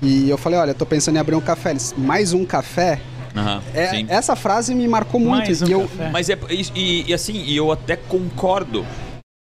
[0.00, 1.70] E eu falei, olha, eu tô pensando em abrir um café.
[1.70, 3.00] Eles, mais um café?
[3.34, 4.06] Aham, É, sim.
[4.08, 5.46] essa frase me marcou muito.
[5.46, 6.10] Mais um e eu, café.
[6.10, 6.38] Mas é.
[6.74, 8.84] E, e- assim, e eu até concordo.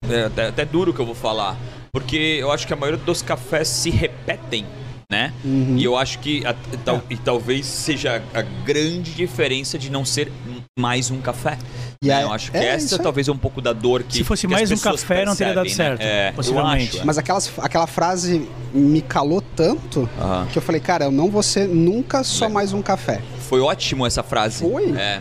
[0.09, 1.57] É até, até duro o que eu vou falar.
[1.93, 4.67] Porque eu acho que a maioria dos cafés se repetem,
[5.11, 5.33] né?
[5.45, 5.77] Uhum.
[5.79, 10.31] E eu acho que a- tal- e talvez seja a grande diferença de não ser
[10.79, 11.57] mais um café.
[12.03, 12.21] E né?
[12.21, 14.19] é- eu acho que é essa talvez é um pouco da dor que.
[14.19, 15.97] Se fosse que as mais um café, não teria dado percebem, né?
[15.99, 16.93] certo, É, possivelmente.
[16.95, 17.07] Eu acho.
[17.07, 20.47] Mas aquelas, aquela frase me calou tanto Aham.
[20.53, 22.49] que eu falei, cara, eu não vou ser nunca só É.
[22.49, 23.21] mais um café.
[23.41, 24.61] Foi ótimo essa frase.
[24.69, 24.93] Foi?
[24.97, 25.21] É.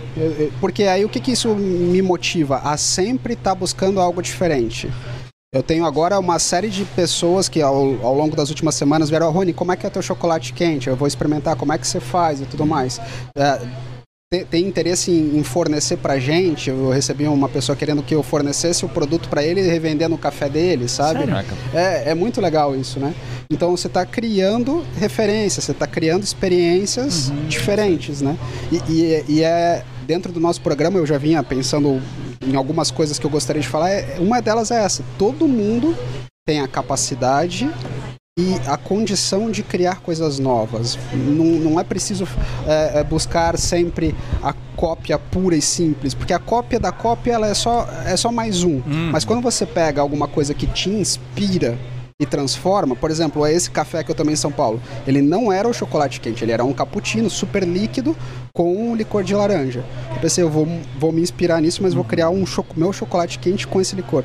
[0.60, 2.58] Porque aí o que, que isso me motiva?
[2.64, 4.90] A sempre estar buscando algo diferente.
[5.54, 9.28] Eu tenho agora uma série de pessoas que ao, ao longo das últimas semanas vieram,
[9.28, 10.88] "Ah, Rony, como é que é teu chocolate quente?
[10.90, 13.00] Eu vou experimentar, como é que você faz e tudo mais.
[13.38, 13.62] É,
[14.34, 16.68] tem, tem interesse em, em fornecer pra gente?
[16.72, 20.18] Eu recebi uma pessoa querendo que eu fornecesse o produto pra ele e revender no
[20.18, 21.20] café dele, sabe?
[21.72, 23.14] É, é muito legal isso, né?
[23.52, 28.36] Então você está criando referências, você está criando experiências diferentes, né?
[28.72, 32.02] E, e- e é dentro do nosso programa eu já vinha pensando
[32.44, 33.92] em algumas coisas que eu gostaria de falar.
[33.92, 35.96] é- Uma delas é essa: todo mundo
[36.48, 37.70] tem a capacidade
[38.40, 40.98] e a condição de criar coisas novas.
[41.14, 42.28] Não, não é preciso
[42.66, 47.46] é, é, buscar sempre a cópia pura e simples, porque a cópia da cópia ela
[47.46, 48.82] é só é só mais um.
[49.12, 51.78] Mas quando você pega alguma coisa que te inspira
[52.20, 54.82] e transforma, por exemplo, é esse café que eu tomei em São Paulo.
[55.08, 58.16] Ele não era o chocolate quente, ele era um cappuccino super líquido
[58.54, 59.84] com um licor de laranja.
[60.14, 60.68] Eu pensei, eu vou,
[61.00, 64.24] vou me inspirar nisso, mas vou criar um cho meu chocolate quente com esse licor.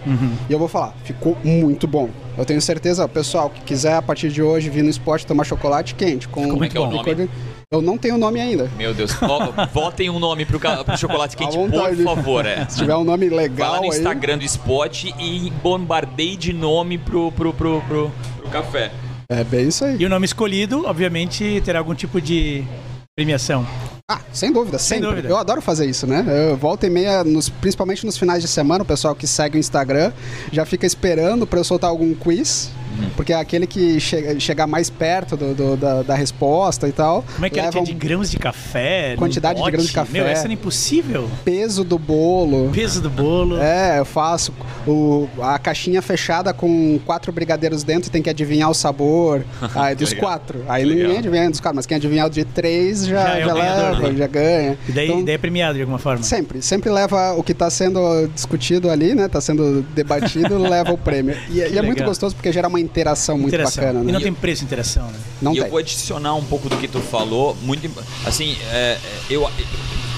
[0.48, 2.08] E eu vou falar, ficou muito bom.
[2.36, 5.94] Eu tenho certeza, pessoal, que quiser a partir de hoje vir no esporte tomar chocolate
[5.94, 7.26] quente com Como é que é o licor nome?
[7.26, 8.70] de- Eu não tenho nome ainda.
[8.78, 9.10] Meu Deus.
[9.74, 12.46] Votem um nome pro, pro chocolate quente, por favor.
[12.46, 12.66] É.
[12.66, 16.54] Se tiver um nome Vai legal lá no aí, Instagram do Spot e bombardeie de
[16.54, 18.90] nome pro, pro, pro, pro, pro café.
[19.30, 19.96] é bem isso aí.
[20.00, 22.64] E o nome escolhido, obviamente, terá algum tipo de
[23.14, 23.66] premiação.
[24.10, 25.10] Ah, sem dúvida, Sem sempre.
[25.10, 25.28] dúvida.
[25.28, 26.24] Eu adoro fazer isso, né?
[26.50, 29.60] Eu volta e meia, nos- principalmente nos finais de semana, o pessoal que segue o
[29.60, 30.10] Instagram
[30.50, 32.70] já fica esperando pra eu soltar algum quiz.
[32.98, 33.10] Uhum.
[33.16, 37.24] Porque é aquele que chega, chegar mais perto do- do- da, da resposta e tal.
[37.34, 37.66] Como é que era?
[37.68, 39.14] leva Tinha de grãos de café?
[39.16, 40.12] Quantidade de grãos de café.
[40.12, 41.28] Meu, essa era impossível.
[41.44, 42.70] peso do bolo.
[42.72, 43.58] Peso do bolo.
[43.58, 44.52] É, eu faço
[44.86, 49.44] o, a caixinha fechada com quatro brigadeiros dentro e tem que adivinhar o sabor.
[49.74, 50.28] Aí dos Legal.
[50.30, 50.64] quatro.
[50.68, 51.02] Aí Legal.
[51.04, 54.08] ninguém adivinha dos quatro, mas quem adivinhar o de três já, Já é já leva,
[54.10, 54.14] né?
[54.16, 54.78] já ganha.
[54.88, 56.22] E daí, Então, daí é premiado de alguma forma.
[56.22, 59.28] Sempre, sempre leva o que está sendo discutido ali, né?
[59.28, 61.36] Tá sendo debatido, leva o prêmio.
[61.50, 63.84] E, é- e é muito gostoso porque gera uma interação muito interação.
[63.84, 64.12] bacana, E né?
[64.12, 65.18] não tem preço interação, né?
[65.40, 65.64] Não e tem.
[65.64, 67.88] eu vou adicionar um pouco do que tu falou, muito
[68.26, 68.98] assim, é, é,
[69.30, 69.46] eu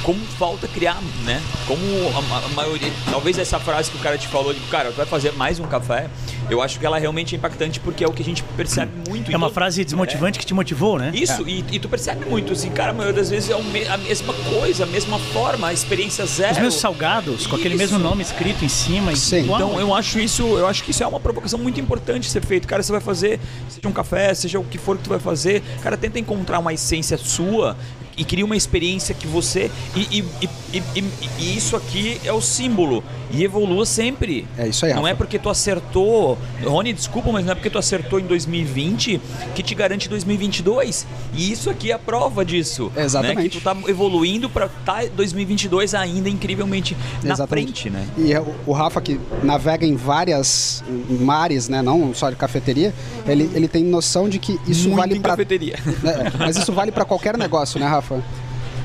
[0.02, 1.40] como falta criar, né?
[1.66, 1.80] Como
[2.14, 5.06] a, a maioria, talvez essa frase que o cara te falou, de cara, tu vai
[5.06, 6.08] fazer mais um café,
[6.48, 9.30] eu acho que ela realmente é impactante porque é o que a gente percebe muito.
[9.30, 11.10] É uma Então, frase desmotivante que te motivou, né?
[11.14, 13.54] Isso, e, e tu percebe muito, assim, cara, a maioria das vezes é
[13.92, 16.52] a mesma coisa, a mesma forma, a experiência zero.
[16.52, 19.12] Os mesmos salgados, com aquele mesmo nome escrito em cima.
[19.12, 19.44] e Sim.
[19.44, 19.60] igual.
[19.60, 22.66] Então eu acho isso, eu acho que isso é uma provocação muito importante ser feito.
[22.66, 25.62] Cara, você vai fazer, seja um café, seja o que for que tu vai fazer,
[25.82, 27.76] cara, tenta encontrar uma essência sua
[28.16, 31.04] e cria uma experiência que você e, e- e-
[31.38, 34.46] e- isso aqui é o símbolo e evolua sempre.
[34.58, 35.10] É isso aí, Não Rafa.
[35.10, 39.20] é porque tu acertou, Rony, desculpa, mas não é porque tu acertou em 2020
[39.54, 41.06] que te garante 2022.
[41.34, 42.90] E isso aqui é a prova disso.
[42.96, 43.36] Exatamente.
[43.36, 43.42] Né?
[43.44, 47.82] Que tu tá evoluindo para estar 2022 ainda incrivelmente na Exatamente.
[47.82, 48.06] frente, né?
[48.18, 51.82] E o- o Rafa, que navega em várias mares, né?
[51.82, 52.92] Não só de cafeteria,
[53.26, 55.30] ele, ele tem noção de que isso Muito vale para.
[55.30, 55.76] cafeteria.
[56.38, 58.09] mas isso vale para qualquer negócio, né, Rafa?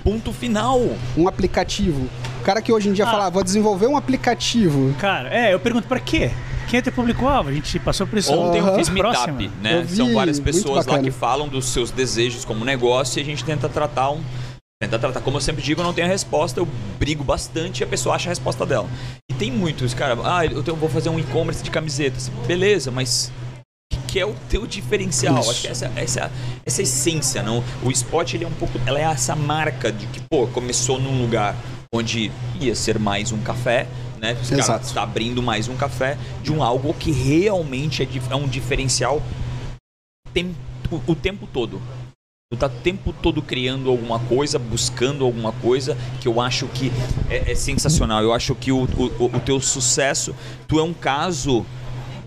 [0.04, 0.80] Ponto final.
[1.18, 2.08] Um aplicativo.
[2.42, 3.12] O cara que hoje em dia Ah.
[3.12, 4.94] fala, "Ah, vou desenvolver um aplicativo.
[5.00, 6.30] Cara, é, eu pergunto pra quê?
[6.70, 7.50] Quem é teu público-alvo?
[7.50, 8.76] A gente passou por isso Ontem eu Aham.
[8.76, 9.80] fiz meetup, né?
[9.80, 13.26] Eu vi, São várias pessoas lá que falam dos seus desejos como negócio e a
[13.26, 14.22] gente tenta tratar um.
[14.82, 16.68] Tenta tratar, como eu sempre digo, eu não tenho a resposta, eu
[17.00, 18.88] brigo bastante e a pessoa acha a resposta dela.
[19.32, 22.30] E tem muitos, cara, ah, eu vou fazer um e-commerce de camisetas.
[22.46, 23.32] Beleza, mas
[23.90, 25.40] que, que é o teu diferencial?
[25.40, 25.52] Isso.
[25.52, 26.32] Acho que essa, essa,
[26.66, 27.64] essa essência, não?
[27.84, 31.22] O Spot, ele é um pouco, ela é essa marca de que, pô, começou num
[31.22, 31.56] lugar
[31.94, 33.88] onde ia ser mais um café,
[34.20, 34.34] né?
[34.42, 34.86] Os Exato.
[34.86, 39.22] está abrindo mais um café de um algo que realmente é, é um diferencial
[40.34, 40.56] tem-
[40.92, 41.82] o, o tempo todo.
[42.52, 46.92] Tu tá o tempo todo criando alguma coisa, buscando alguma coisa, que eu acho que
[47.30, 48.22] é, é sensacional.
[48.22, 50.36] Eu acho que o, o, o teu sucesso,
[50.68, 51.66] tu é um caso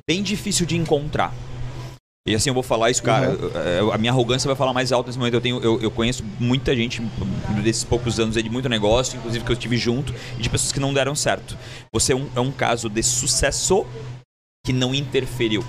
[0.08, 1.32] bem difícil de encontrar.
[2.28, 3.30] E assim eu vou falar isso, cara.
[3.30, 3.92] Uhum.
[3.92, 5.34] A minha arrogância vai falar mais alto nesse momento.
[5.34, 7.00] Eu, tenho, eu, eu conheço muita gente
[7.62, 10.72] desses poucos anos aí de muito negócio, inclusive que eu estive junto, e de pessoas
[10.72, 11.56] que não deram certo.
[11.92, 13.86] Você é um, é um caso de sucesso
[14.64, 15.64] que não interferiu.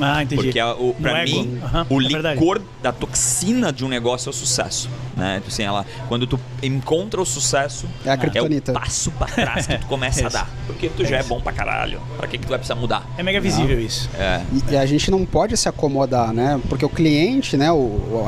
[0.00, 0.42] Ah, entendi.
[0.44, 1.30] Porque a, o, No pra ego.
[1.42, 2.40] mim, Aham, o é verdade.
[2.40, 4.88] licor da toxina de um negócio é o sucesso.
[5.16, 5.36] Né?
[5.36, 8.72] Tipo Assim, ela, quando tu encontra o sucesso, É a o criptonita.
[8.72, 10.32] passo pra trás que tu começa a Isso.
[10.36, 10.48] dar.
[10.66, 12.00] Porque tu já é bom pra caralho.
[12.16, 13.04] Pra que, que tu vai precisar mudar?
[13.18, 14.08] É mega visível isso.
[14.16, 14.40] É.
[14.70, 16.60] E, e a gente não pode se acomodar, né?
[16.68, 17.72] Porque o cliente, né?
[17.72, 18.24] O,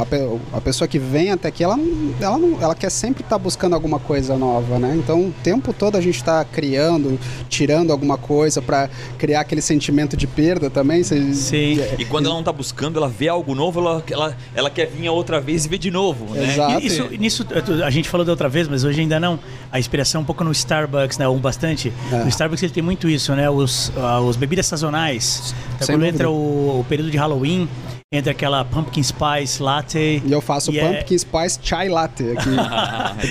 [0.53, 3.39] a, a pessoa que vem até aqui, ela, não, ela, não, ela quer sempre estar
[3.39, 4.95] buscando alguma coisa nova, né?
[4.97, 10.17] Então, o tempo todo a gente está criando, tirando alguma coisa para criar aquele sentimento
[10.17, 11.05] de perda também.
[11.05, 11.60] Cê- Sim.
[11.99, 15.07] E quando ela não tá buscando, ela vê algo novo, ela, ela, ela quer vir
[15.07, 16.35] a outra vez e ver de novo.
[16.35, 16.53] Né?
[16.53, 16.83] Exato.
[16.83, 17.47] E Isso, nisso,
[17.85, 19.39] a gente falou da outra vez, mas hoje ainda não.
[19.71, 21.29] A inspiração um pouco no Starbucks, né?
[21.29, 21.93] Um bastante.
[22.13, 22.17] É.
[22.23, 23.49] No Starbucks ele tem muito isso, né?
[23.49, 25.55] Os, ah, os bebidas sazonais.
[25.75, 26.17] Então, Sem quando dúvida.
[26.17, 27.69] entra o, o período de Halloween,
[28.13, 30.21] entra aquela pumpkin spice latte.
[30.27, 32.51] E eu faço E é- pumpkin spice chai latte aqui.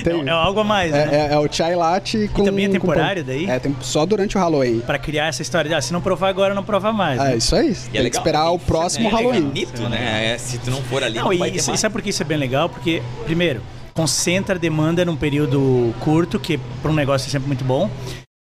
[0.08, 1.08] É, é algo a mais, né?
[1.12, 2.44] é, é- é o chai latte com.
[2.44, 3.44] também é temporário daí?
[3.48, 4.80] É, tem, só durante o Halloween.
[4.80, 7.20] Pra criar essa história de, ah, se não provar agora, não provar mais.
[7.20, 7.36] É né?
[7.36, 7.66] isso aí.
[7.66, 9.42] E é tem que legal, esperar o próximo é Halloween.
[9.42, 10.32] bonito, né?
[10.32, 11.80] É, se tu não for ali, não, Não, vai e, ter e mais.
[11.80, 12.68] sabe por que isso é bem legal?
[12.70, 13.60] Porque, primeiro,
[13.92, 17.90] concentra a demanda num período curto, que para um negócio é sempre muito bom.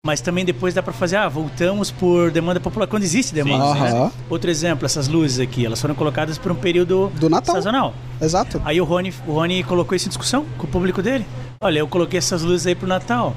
[0.05, 3.73] Mas também depois dá para fazer, ah, voltamos por demanda popular, quando existe demanda.
[3.73, 3.81] sim.
[3.81, 4.11] né?
[4.29, 7.55] Outro exemplo, essas luzes aqui, elas foram colocadas por um período Do Natal.
[7.55, 7.91] sazonal.
[8.21, 8.61] Exato.
[8.63, 11.25] Aí o Rony, o Rony colocou isso em discussão com o público dele.
[11.59, 13.35] Olha, eu coloquei essas luzes aí pro Natal.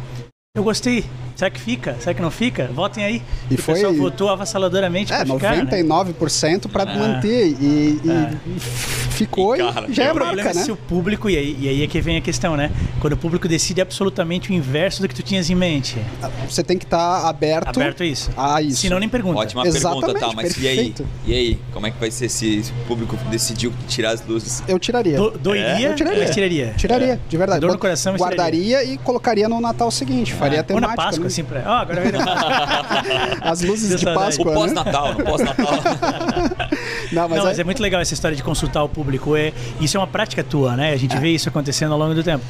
[0.55, 1.07] Eu gostei.
[1.39, 1.95] Será que fica?
[2.01, 2.69] Será que não fica?
[2.75, 3.23] Votem aí.
[3.49, 5.63] E o foi- pessoal votou avassaladoramente É, pra ficar, né?
[5.71, 7.47] 99% para manter.
[7.61, 8.61] E, e- e
[9.13, 10.65] ficou E, e, cara, já é o problema marca, é né?
[10.65, 12.73] se o público, e aí, e aí é que vem a questão, né?
[13.01, 15.97] Quando o público decide absolutamente o inverso do que tu tinhas em mente.
[16.51, 18.31] Você tem que estar aberto, Aberto a isso.
[18.37, 18.81] a isso.
[18.81, 19.39] Se não, nem pergunta.
[19.39, 20.33] Ótima Exatamente, pergunta, tá?
[20.35, 20.75] Mas e aí?
[20.77, 21.07] perfeito.
[21.25, 21.59] E aí?
[21.73, 24.61] Como é que vai ser se o público decidiu tirar as luzes?
[24.67, 25.17] Eu tiraria.
[25.17, 26.19] Do, doiria, Eu tiraria.
[26.25, 26.75] mas tiraria.
[26.77, 27.61] Tiraria, de verdade.
[27.61, 30.35] Dor no coração, Guardaria e colocaria no Natal seguinte.
[30.35, 30.97] Faria Ou na temática.
[30.97, 31.28] Páscoa, né?
[31.29, 31.63] Assim, pra...
[31.67, 32.13] Ó, agora vai
[33.41, 34.07] As luzes de.
[34.09, 34.55] O Páscoa, né?
[34.55, 35.67] pós-natal, no pós-natal.
[37.13, 39.35] Não, mas, Não, mas é- é muito legal essa história de consultar o público.
[39.37, 40.93] É, isso é uma prática tua, né?
[40.93, 41.21] A gente É.
[41.21, 42.45] vê isso acontecendo ao longo do tempo.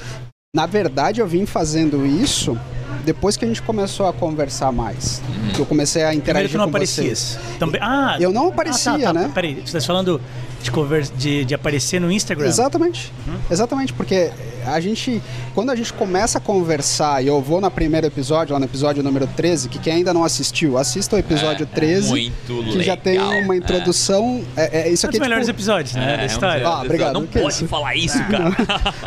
[0.56, 2.58] na verdade eu vim fazendo isso
[3.04, 5.22] depois que a gente começou a conversar mais.
[5.54, 7.18] Que eu comecei a Primeiro interagir tu não com aparecias.
[7.18, 7.58] vocês.
[7.58, 7.80] Também...
[7.82, 9.12] Ah, Eu não ah, aparecia, tá, tá.
[9.12, 9.30] né?
[9.32, 10.20] Peraí, você tá falando
[10.62, 10.70] de,
[11.16, 12.46] de, de aparecer no Instagram?
[12.46, 13.12] Exatamente.
[13.26, 13.34] Uhum.
[13.50, 14.30] Exatamente, porque
[14.66, 15.22] a gente,
[15.54, 19.02] quando a gente começa a conversar, e eu vou no primeiro episódio, lá no episódio
[19.02, 22.82] número 13, que quem ainda não assistiu, assista o episódio É, é 13, muito que
[22.82, 23.58] já tem legal, uma é.
[23.58, 24.42] introdução.
[24.56, 26.02] É, é, isso Um aqui dos é melhores tipo, episódios, né?
[26.02, 26.64] É, da é um história.
[26.64, 27.66] dos- Ah, obrigado, Não pode isso?
[27.68, 28.44] falar isso, cara.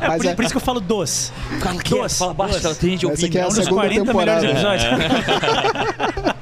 [0.01, 1.31] É, mas por, é- por isso que eu falo dos.
[1.61, 2.77] Cara, que fala baixo, duas.
[2.77, 3.25] tem gente ouvindo.
[3.27, 4.41] aqui é a É um dos segunda 40 temporada.
[4.41, 6.31] melhores episódios.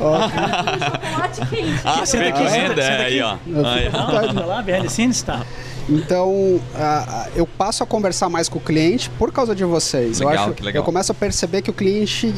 [1.84, 2.68] Ah, Senta aqui, tá senta, vendo?
[2.68, 3.04] senta É, aqui.
[3.04, 3.36] aí, ó.
[3.64, 4.64] Aí, lá,
[5.26, 5.46] tá.
[5.88, 10.20] Então, ah, eu passo a conversar mais com o cliente por causa de vocês.
[10.20, 10.80] Legal, eu acho, que legal.
[10.80, 12.32] eu começo a perceber que o cliente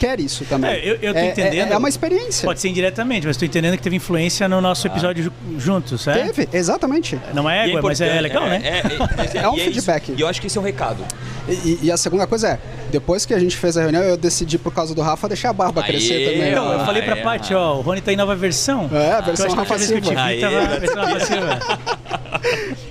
[0.00, 0.70] quer isso também.
[0.72, 1.72] É, eu, eu tô É- é- entendendo.
[1.72, 2.44] É, uma experiência.
[2.44, 6.14] Pode ser indiretamente, mas tô entendendo que teve influência no nosso episódio ju- juntos, é?
[6.24, 7.18] Teve, exatamente.
[7.32, 8.60] Não é E égua, mas é legal, né?
[8.64, 10.14] É, é, É um e feedback.
[10.16, 11.04] E eu acho que esse é um recado.
[11.48, 12.58] E, e a segunda coisa é,
[12.90, 15.52] depois que a gente fez a reunião, eu decidi, por causa do Rafa, deixar a
[15.52, 16.50] barba Aê, crescer também.
[16.52, 17.22] Então, eu Ah, falei pra é.
[17.22, 18.88] Paty, ó, o Rony tá em nova versão.
[18.92, 20.10] É, a versão que Rafa que Silva.
[20.10, 21.58] vi Aê, tava versão Rafa Silva.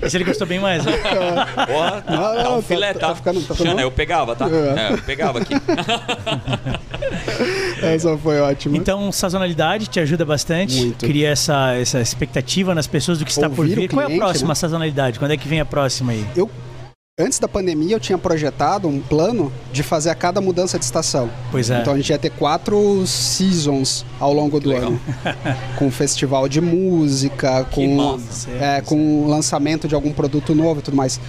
[0.02, 0.92] Esse ele gostou bem mais, né?
[1.68, 3.08] Ó, tá, Não, tá um filé, tá- tá?
[3.08, 4.46] tá ficando- tá Xana, eu pegava, tá?
[4.48, 4.90] É.
[4.90, 5.54] É, eu pegava aqui.
[7.82, 8.76] Essa foi ótima.
[8.76, 10.76] Então, sazonalidade te ajuda bastante.
[10.80, 11.06] Muito.
[11.06, 13.88] Cria essa, essa expectativa nas pessoas do que está por Ouvir o vir.
[13.88, 14.54] Qual é a cliente, próxima né?
[14.54, 15.18] sazonalidade?
[15.18, 16.24] Quando é que vem a próxima aí?
[16.36, 16.50] Eu,
[17.18, 21.30] antes da pandemia, eu tinha projetado um plano de fazer a cada mudança de estação.
[21.50, 21.80] Pois é.
[21.80, 24.88] Então a gente ia ter quatro seasons ao longo do Legal.
[24.88, 25.00] ano.
[25.78, 28.50] com festival de música, com, massa.
[28.50, 31.20] é, com o lançamento de algum produto novo e tudo mais.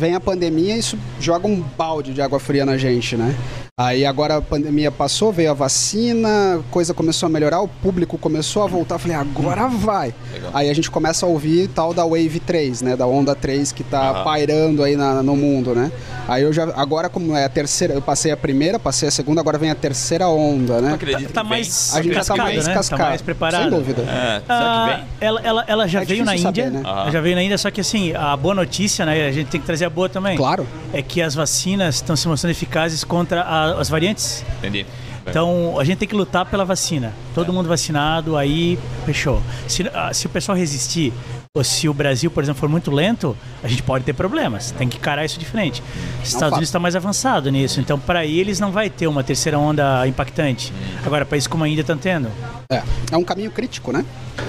[0.00, 3.34] Vem a pandemia e isso joga um balde de água fria na gente, né?
[3.80, 8.64] Aí agora a pandemia passou, veio a vacina, coisa começou a melhorar, o público começou
[8.64, 8.98] a voltar.
[8.98, 10.12] Falei, agora vai.
[10.32, 10.50] Legal.
[10.52, 12.96] Aí a gente começa a ouvir tal da Wave 3, né?
[12.96, 14.24] Da onda 3 que tá Aham.
[14.24, 15.92] pairando aí na- no mundo, né?
[16.26, 16.64] Aí eu já.
[16.74, 19.76] Agora, como é a terceira, eu passei a primeira, passei a segunda, agora vem a
[19.76, 20.94] terceira onda, né?
[20.94, 22.74] acredito Tá que mais A gente já tá mais né?
[22.74, 23.02] cascado.
[23.02, 23.60] Tá mais preparado.
[23.62, 24.02] Sem dúvida.
[24.02, 25.08] É, Ah, será que vem?
[25.20, 26.42] ela, ela, ela já É veio na Índia.
[26.64, 26.82] saber, né?
[26.84, 29.28] Ela já veio na Índia, só que assim, a boa notícia, né?
[29.28, 30.36] A gente tem que trazer a boa também.
[30.36, 30.66] Claro.
[30.92, 34.44] É que as vacinas estão se mostrando eficazes contra a- as variantes.
[34.58, 34.86] Entendi.
[35.30, 37.12] Então a gente tem que lutar pela vacina.
[37.34, 39.42] Todo mundo vacinado, aí fechou.
[39.66, 41.12] Se, ah, se o pessoal resistir,
[41.54, 44.70] ou se o Brasil, por exemplo, for muito lento, a gente pode ter problemas.
[44.70, 45.82] Tem que encarar isso de frente.
[46.22, 46.52] Os Estados fato.
[46.54, 50.72] Unidos está mais avançado nisso, então para eles não vai ter uma terceira onda impactante.
[51.04, 52.30] Agora, países como a Índia estão tendo.
[52.70, 54.04] É, é um caminho crítico, né?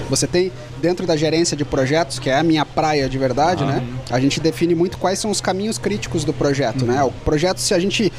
[0.08, 3.82] Você tem, dentro da gerência de projetos, que é a minha praia de verdade, né?
[4.10, 7.02] A gente define muito quais são os caminhos críticos do projeto, né?
[7.02, 8.12] O projeto, se a gente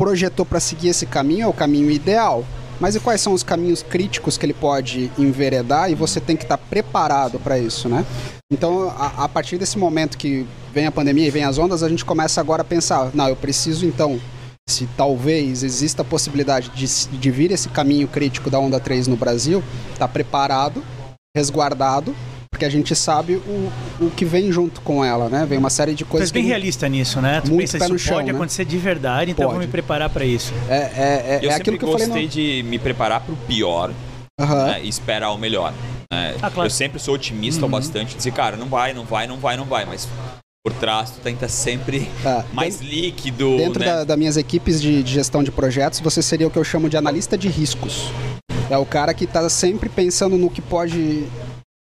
[0.00, 2.42] projetou para seguir esse caminho, é o caminho ideal.
[2.80, 6.44] Mas e quais são os caminhos críticos que ele pode enveredar e você tem que
[6.44, 8.06] estar preparado para isso, né?
[8.50, 11.88] Então, a, a partir desse momento que vem a pandemia e vem as ondas, a
[11.90, 14.18] gente começa agora a pensar, não, eu preciso então
[14.66, 19.16] se talvez exista a possibilidade de, de vir esse caminho crítico da onda 3 no
[19.16, 19.62] Brasil,
[19.98, 20.82] tá preparado,
[21.36, 22.16] resguardado,
[22.60, 25.46] porque a gente sabe o, o que vem junto com ela, né?
[25.48, 27.40] Vem uma série de coisas bem que realista nisso, né?
[27.40, 28.36] Tu Muito pensa isso no chão, pode né?
[28.36, 29.66] acontecer de verdade, então eu vou Pode.
[29.66, 30.52] me preparar para isso.
[30.68, 32.28] é, é, é, Eu é sempre aquilo que eu falei gostei no...
[32.28, 33.92] de me preparar pro pior
[34.38, 34.66] Aham.
[34.66, 35.72] né, e esperar o melhor.
[36.12, 36.34] né?
[36.42, 36.66] Ah, claro.
[36.66, 37.70] Eu sempre sou otimista o Uhum.
[37.70, 40.06] bastante, dizer, cara, não vai, não vai, não vai, não vai, mas
[40.62, 43.86] por trás tu tenta sempre É, mais líquido, Dentro né?
[43.86, 46.90] da, das minhas equipes de, de gestão de projetos, você seria o que eu chamo
[46.90, 48.10] de analista de riscos.
[48.68, 51.24] É o cara que está sempre pensando no que pode,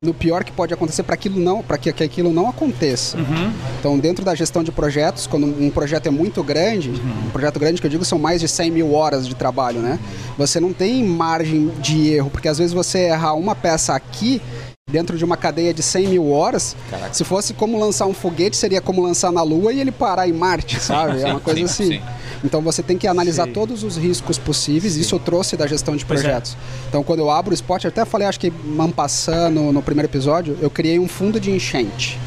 [0.03, 3.17] no pior que pode acontecer para aquilo não, para que, que aquilo não aconteça.
[3.17, 3.51] Uhum.
[3.79, 6.91] Então, dentro da gestão de projetos, quando um projeto é muito grande,
[7.25, 9.99] um projeto grande que eu digo são mais de 100 mil horas de trabalho, né?
[10.38, 14.41] Você não tem margem de erro, porque às vezes você errar uma peça aqui
[14.89, 17.13] dentro de uma cadeia de 100 mil horas, Caraca.
[17.13, 20.34] se fosse como lançar um foguete, seria como lançar na Lua e ele parar em
[20.34, 21.21] Marte, sabe?
[21.21, 21.88] é uma sim, coisa sim, assim.
[21.93, 22.01] sim.
[22.45, 23.51] Então você tem que analisar Sim.
[23.53, 24.95] todos os riscos possíveis.
[24.95, 26.23] Isso eu trouxe da gestão de Pois é.
[26.23, 26.55] projetos.
[26.88, 30.08] Então quando eu abro o spot, eu até falei, acho que Mampassando no, no primeiro
[30.10, 32.19] episódio, eu criei um fundo de enchente.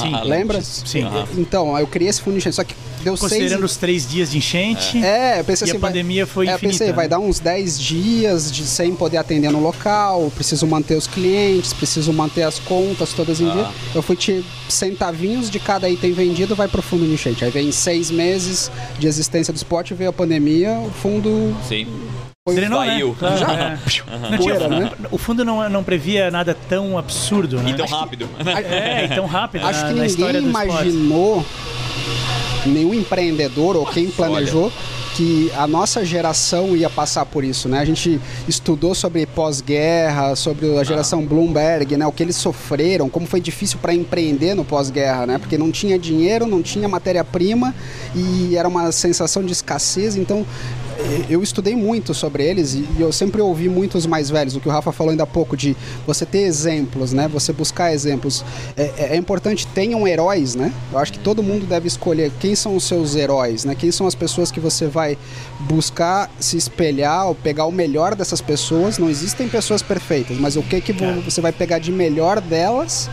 [0.00, 0.14] Sim.
[0.14, 0.58] Ah, Lembra?
[0.58, 0.62] lembro.
[0.62, 1.04] Sim.
[1.36, 3.70] Então, eu criei esse fundo de enchente, só que deu Considerando seis...
[3.70, 5.04] os três dias de enchente.
[5.04, 7.08] É, eu pensei E a assim, vai- pandemia foi é, eu infinita, pensei, vai né?
[7.10, 12.12] dar uns 10 dias de sem poder atender no local, preciso manter os clientes, preciso
[12.12, 13.52] manter as contas todas em Ah.
[13.54, 13.68] dia.
[13.94, 17.44] Eu fui te centavinhos de cada item vendido, vai pro fundo de enchente.
[17.44, 21.86] Aí vem seis meses de existência do spot, veio a pandemia, o fundo Sim.
[22.46, 23.00] foi Drenou, né?
[23.18, 23.52] Claro, Já?
[23.52, 23.70] é.
[23.70, 24.90] Não tinha- Poeira, né?
[25.10, 27.70] O fundo não, não previa nada tão absurdo, né?
[27.70, 28.28] E tão rápido.
[28.70, 30.38] É, e tão rápido Acho na, que ninguém esporte.
[30.38, 31.44] imaginou,
[32.66, 34.72] nenhum empreendedor ou quem planejou,
[35.16, 37.78] que a nossa geração ia passar por isso, né?
[37.78, 42.06] A gente estudou sobre pós-guerra, sobre a geração Bloomberg, né?
[42.06, 45.38] O que eles sofreram, como foi difícil para empreender no pós-guerra, né?
[45.38, 47.74] Porque não tinha dinheiro, não tinha matéria-prima
[48.14, 50.16] e era uma sensação de escassez.
[50.16, 50.46] Então,
[51.28, 54.56] eu estudei muito sobre eles e eu sempre ouvi muitos mais velhos.
[54.56, 57.28] O que o Rafa falou ainda há pouco de você ter exemplos, né?
[57.28, 58.44] Você buscar exemplos.
[58.76, 60.72] É, é- é importante tenham heróis, né?
[60.92, 63.74] Eu acho que todo mundo deve escolher quem são os seus heróis, né?
[63.74, 65.16] Quem são as pessoas que você vai
[65.60, 68.98] buscar se espelhar ou pegar o melhor dessas pessoas.
[68.98, 73.08] Não existem pessoas perfeitas, mas o que que vo- você vai pegar de melhor delas?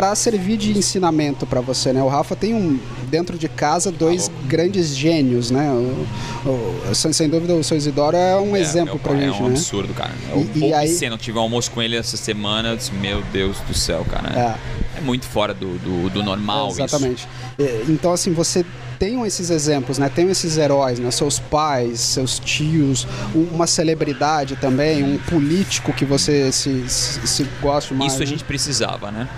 [0.00, 2.02] Para servir de ensinamento para você, né?
[2.02, 5.70] O Rafa tem um dentro de casa dois grandes gênios, né?
[5.70, 6.48] O-
[6.90, 9.42] o- sem, sem dúvida o seu Isidoro é um É, exemplo pra pai, gente, É
[9.42, 9.50] um né?
[9.50, 10.12] absurdo, cara.
[10.32, 11.16] É E- e aí- cena.
[11.16, 12.70] Eu tive um almoço com ele essa semana.
[12.70, 14.58] Eu disse, meu Deus do céu, cara.
[14.96, 16.80] É, muito fora do, do, do normal isso.
[16.80, 17.28] Exatamente.
[17.58, 18.64] É, Então, assim, você
[18.98, 20.08] tenham esses exemplos, né?
[20.14, 21.10] Tenham esses heróis, né?
[21.10, 27.46] Seus pais, seus tios, um- uma celebridade também, um político que você se, se, se
[27.60, 28.12] goste mais.
[28.14, 28.30] Isso a né?
[28.30, 29.28] gente precisava, né?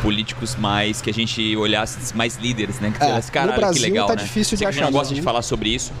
[0.00, 2.92] Políticos mais, que a gente olhasse mais líderes, né?
[2.96, 4.22] Que É, tivesse, no caralho, que Brasil legal, tá né?
[4.22, 5.92] difícil de que a gente achar não gosta de falar sobre isso.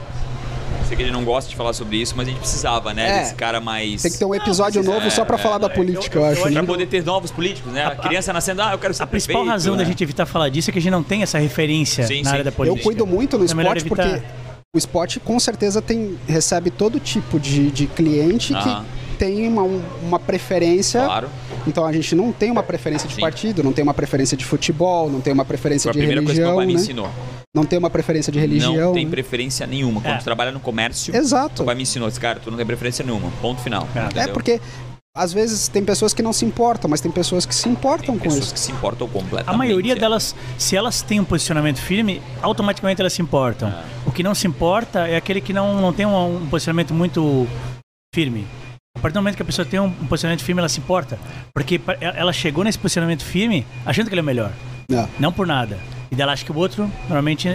[0.88, 3.08] Sei que ele não gosta de falar sobre isso, mas a gente precisava, né?
[3.08, 3.18] É.
[3.20, 4.02] Desse cara mais...
[4.02, 6.22] Tem que ter um episódio precisa- novo só pra é, falar da é, política, eu-
[6.24, 6.44] eu, acho.
[6.50, 6.52] né?
[6.54, 7.86] Pra poder ter novos políticos, né?
[7.86, 9.88] A, criança nascendo, ah, eu quero ser A principal prefeito, razão da né?
[9.88, 12.30] gente evitar falar disso é que a gente não tem essa referência Sim, na sim.
[12.32, 12.78] área da política.
[12.80, 14.20] Eu cuido muito no É melhor esporte evitar.
[14.20, 14.42] porque
[14.74, 18.84] o esporte com certeza tem, recebe todo tipo de, de cliente Aham.
[18.84, 21.04] que tem uma, um- uma preferência.
[21.04, 21.28] Claro.
[21.64, 23.20] Então a gente não tem uma preferência de Sim.
[23.20, 26.22] partido, não tem uma preferência de futebol, não tem uma preferência Foi a de primeira
[26.22, 26.80] coisa que meu religião, pai me né?
[26.80, 27.08] ensinou.
[27.54, 28.74] Não tem uma preferência de religião.
[28.86, 29.10] Não tem né?
[29.12, 30.00] preferência nenhuma.
[30.00, 30.18] Quando É.
[30.18, 31.62] tu trabalha no comércio, Exato.
[31.62, 33.30] meu pai me ensinou, esse cara, tu não tem preferência nenhuma.
[33.40, 33.86] Ponto final.
[34.16, 34.22] É.
[34.22, 34.60] É porque
[35.16, 38.18] às vezes tem pessoas que não se importam, mas tem pessoas que se importam tem
[38.18, 38.54] com pessoas isso.
[38.54, 39.54] que se importam completamente.
[39.54, 39.96] A maioria é.
[39.96, 43.68] delas, se elas têm um posicionamento firme, automaticamente elas se importam.
[43.68, 43.84] É.
[44.04, 47.46] O que não se importa é aquele que não, não tem um, um posicionamento muito
[48.12, 48.48] firme.
[48.94, 51.18] A partir do momento que a pessoa tem um, um posicionamento firme, ela se importa.
[51.52, 54.52] Porque ela chegou nesse posicionamento firme achando que ele é o melhor.
[54.90, 55.08] É.
[55.18, 55.78] Não por nada.
[56.12, 57.48] E dela acha que o outro, normalmente,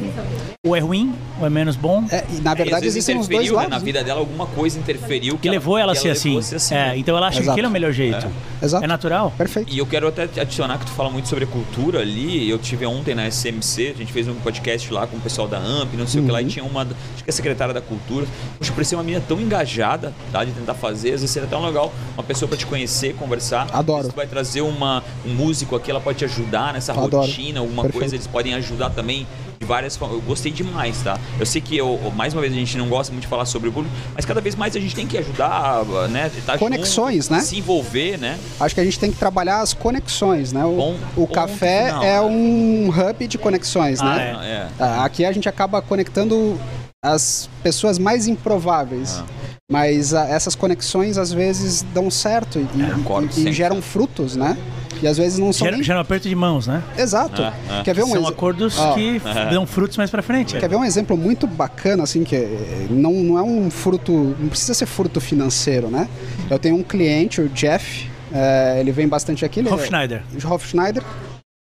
[0.65, 2.03] ou é ruim, ou é menos bom.
[2.09, 3.69] É, e na É, às verdade vezes existem os dois interferiu, né, lados.
[3.69, 3.85] Na né?
[3.85, 6.41] vida dela, alguma coisa interferiu que, Que levou ela a ser assim.
[6.41, 6.97] ser É, né?
[6.97, 7.51] então ela acha que Exato.
[7.51, 8.27] aquele é o melhor jeito.
[8.59, 8.83] Exato.
[8.83, 9.31] É natural.
[9.37, 9.71] Perfeito.
[9.71, 12.49] E eu quero até adicionar que tu fala muito sobre a cultura ali.
[12.49, 15.59] Eu tive ontem na SMC, a gente fez um podcast lá com o pessoal da
[15.59, 16.49] AMP, não sei o que lá, e Uhum.
[16.49, 18.25] tinha uma, acho que é a secretária da cultura.
[18.57, 20.43] Poxa, parecia uma menina tão engajada, tá?
[20.43, 23.67] De tentar fazer, às vezes seria tão legal uma pessoa pra te conhecer, conversar.
[23.71, 23.99] Adoro.
[23.99, 27.17] Vezes Tu vai trazer uma, um músico aqui, ela pode te ajudar nessa Adoro.
[27.17, 27.99] rotina, alguma Perfeito.
[28.01, 29.27] coisa, eles podem ajudar também
[29.59, 30.17] de várias formas.
[30.17, 31.19] Eu gostei demais, tá?
[31.39, 33.69] Eu sei que eu, mais uma vez, a gente não gosta muito de falar sobre
[33.69, 36.31] o público, mas cada vez mais a gente tem que ajudar, né?
[36.45, 37.39] Tá Conexões, junto, né?
[37.41, 38.37] Se envolver, né?
[38.59, 40.63] Acho que a gente tem que trabalhar as conexões, né?
[40.65, 42.21] O, Bom, o café é né?
[42.21, 44.37] um hub de conexões, Ah, né?
[44.43, 44.67] É.
[44.79, 46.59] Ah, Aqui a gente acaba conectando
[47.03, 49.23] as pessoas mais improváveis.
[49.69, 54.57] Mas ah, essas conexões às vezes dão certo e, É, e- e geram frutos, né?
[55.01, 55.83] E às vezes não são Gera, nem...
[55.85, 56.81] gera um aperto de mãos, né?
[56.97, 57.41] Exato.
[57.41, 57.83] É, é.
[57.83, 59.21] Quer ver um São exe- acordos Ó, que
[59.51, 60.57] dão frutos mais pra frente.
[60.57, 64.49] Quer ver um exemplo muito bacana, assim, que é- não, não é um fruto, não
[64.49, 66.07] precisa ser fruto financeiro, né?
[66.49, 69.59] Eu tenho um cliente, o Jeff, é, ele vem bastante aqui.
[69.59, 70.21] Ele, Hofschneider.
[70.43, 71.03] o Hofschneider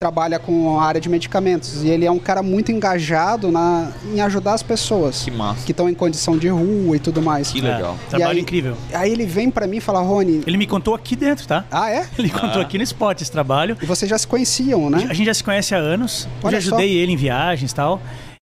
[0.01, 4.21] trabalha com a área de medicamentos e ele é um cara muito engajado na, em
[4.21, 5.67] ajudar as pessoas Que massa.
[5.67, 7.51] que estão em condição de rua e tudo mais.
[7.51, 7.99] Que legal.
[8.07, 8.77] É, trabalho aí- incrível.
[8.95, 11.65] Aí ele vem pra mim e fala, Rony, Ele me contou aqui dentro, tá?
[11.69, 12.07] ah é?
[12.17, 13.77] Ele contou aqui no spot esse trabalho.
[13.83, 14.99] E vocês já se conheciam, né?
[15.11, 16.27] A gente já se conhece há anos.
[16.43, 18.01] Eu Olha já ajudei ele em viagens e tal.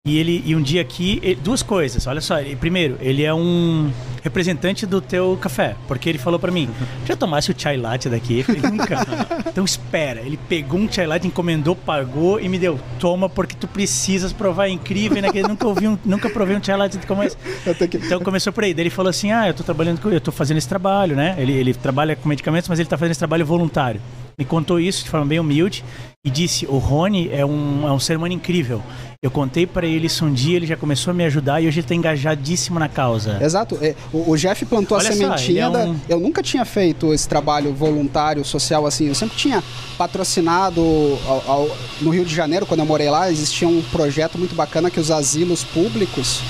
[0.03, 2.07] E ele e um dia aqui, ele- duas coisas.
[2.07, 3.91] Olha só, ele- primeiro, ele é um
[4.23, 6.67] representante do teu café, porque ele falou pra mim:
[7.05, 8.97] "Já tomasse o chai latte daqui?" Eu falei: "Nunca".
[9.47, 13.67] então espera, ele pegou um chai latte, encomendou, pagou e me deu: "Toma porque tu
[13.67, 15.29] precisas provar, é incrível, né?
[15.35, 17.37] Eu nunca ouvi um, nunca provei um chai latte como esse".
[17.87, 18.73] Que- Então começou por aí.
[18.73, 20.09] Daí ele falou assim: Ah, eu tô trabalhando com.
[20.09, 21.35] Eu tô fazendo esse trabalho, né?
[21.37, 24.01] Ele, ele trabalha com medicamentos, mas ele tá fazendo esse trabalho voluntário.
[24.35, 25.83] Me contou isso de forma bem humilde
[26.25, 28.81] e disse: O Rony é um, é um ser humano incrível.
[29.23, 31.79] Eu contei pra ele isso um dia, ele já começou a me ajudar e hoje
[31.79, 33.37] ele tá engajadíssimo na causa.
[33.39, 33.77] Exato.
[33.79, 35.67] É, O, o Jeff plantou Olha a só, sementinha.
[35.67, 39.09] ele é um- Eu nunca tinha feito esse trabalho voluntário, social assim.
[39.09, 39.63] Eu sempre tinha
[39.95, 40.81] patrocinado
[41.27, 41.69] ao- ao-
[42.01, 45.11] no Rio de Janeiro, quando eu morei lá, existia um projeto muito bacana que os
[45.11, 46.41] asilos públicos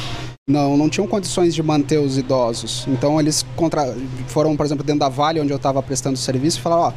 [0.50, 2.86] não, não tinham condições de manter os idosos.
[2.88, 3.94] Então eles contra...
[4.28, 6.94] foram, por exemplo, dentro da Vale, onde eu estava prestando serviço, e falaram, ó,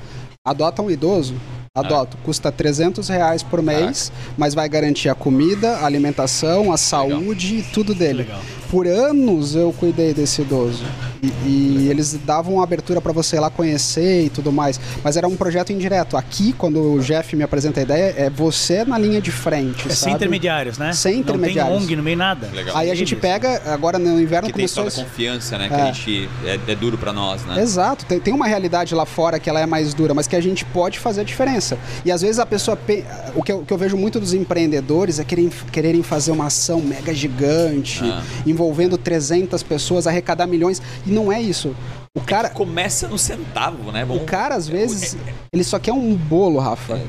[0.49, 1.35] adota um idoso.
[1.79, 7.57] Adoto, custa 300 reais por mês, mas vai garantir a comida, a alimentação, a saúde
[7.57, 8.19] e tudo dele.
[8.23, 8.41] legal.
[8.71, 10.85] Por anos eu cuidei desse idoso.
[11.23, 14.81] E, e eles davam abertura para você ir lá conhecer e tudo mais.
[15.03, 16.17] Mas era um projeto indireto.
[16.17, 19.81] Aqui, quando o Jeff me apresenta a ideia, é você na linha de frente.
[19.87, 19.95] É sabe?
[19.97, 20.93] sem intermediários, né?
[20.93, 21.73] Sem intermediários.
[21.73, 22.49] Não tem ONG, não tem nada.
[22.53, 22.77] Legal.
[22.77, 24.85] Aí a gente pega, agora no inverno Que tem começou.
[24.85, 25.69] toda a esse- confiança, né?
[25.69, 25.83] Que É.
[25.83, 26.29] a gente.
[26.45, 27.61] É, é duro pra nós, né?
[27.63, 30.41] Exato, tem, tem uma realidade lá fora que ela é mais dura, mas que a
[30.41, 31.64] gente pode fazer a diferença.
[32.05, 32.77] E às vezes a pessoa.
[32.77, 33.05] pe-
[33.35, 36.47] O que eu, o que eu vejo muito dos empreendedores é querem, quererem fazer uma
[36.47, 38.23] ação mega gigante, Ah.
[38.47, 40.81] envolvendo 300 pessoas, arrecadar milhões.
[41.07, 41.75] E não é isso.
[42.17, 44.05] O cara, Começa no centavo, né?
[44.05, 45.17] o Vamos- cara às vezes,
[45.53, 47.01] ele só quer um bolo, Rafa.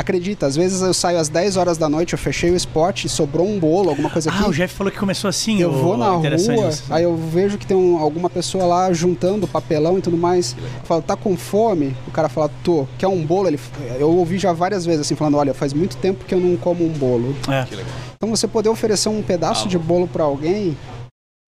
[0.00, 3.08] Acredita, às vezes eu saio às 10 horas da noite, eu fechei o spot e
[3.08, 4.38] sobrou um bolo, alguma coisa aqui.
[4.40, 5.60] Ah, o Jeff falou que começou assim.
[5.60, 6.28] Eu vou na rua,
[6.68, 6.84] isso.
[6.88, 10.54] aí eu vejo que tem um- alguma pessoa lá juntando papelão e tudo mais.
[10.56, 11.96] Eu falo, tá com fome?
[12.06, 12.86] O cara fala, tô.
[12.98, 13.48] Quer um bolo?
[13.48, 13.58] Ele,
[13.98, 16.84] eu ouvi já várias vezes assim, falando, olha, faz muito tempo que eu não como
[16.84, 17.34] um bolo.
[17.48, 17.64] É.
[17.64, 17.92] Que legal.
[18.14, 20.76] Então você poder oferecer um pedaço Ah, de bolo pra alguém,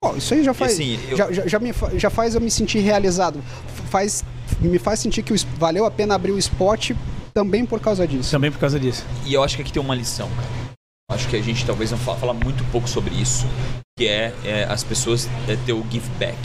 [0.03, 2.51] pô, isso aí já faz, assim, eu- já, já, já me, já faz eu me
[2.51, 3.39] sentir realizado.
[3.89, 4.25] Faz,
[4.61, 6.91] me faz sentir que o valeu a pena abrir o spot
[7.33, 8.31] também por causa disso.
[8.31, 9.05] Também por causa disso.
[9.27, 10.49] E eu acho que aqui tem uma lição, cara.
[11.11, 13.47] Acho que a gente talvez não fala, fala muito pouco sobre isso,
[13.99, 16.39] que é, é, as pessoas é, ter o give back.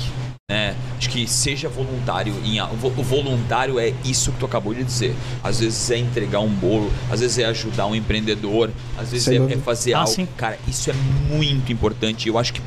[0.50, 0.76] Né?
[0.98, 2.34] Acho que seja voluntário.
[2.44, 5.16] Em, o vo- o voluntário é isso que tu acabou de dizer.
[5.44, 9.36] Às vezes é entregar um bolo, às vezes é ajudar um empreendedor, às vezes é,
[9.38, 10.12] é fazer Ah, algo.
[10.12, 10.28] sim.
[10.38, 12.28] Cara, isso é muito importante.
[12.28, 12.62] Eu acho que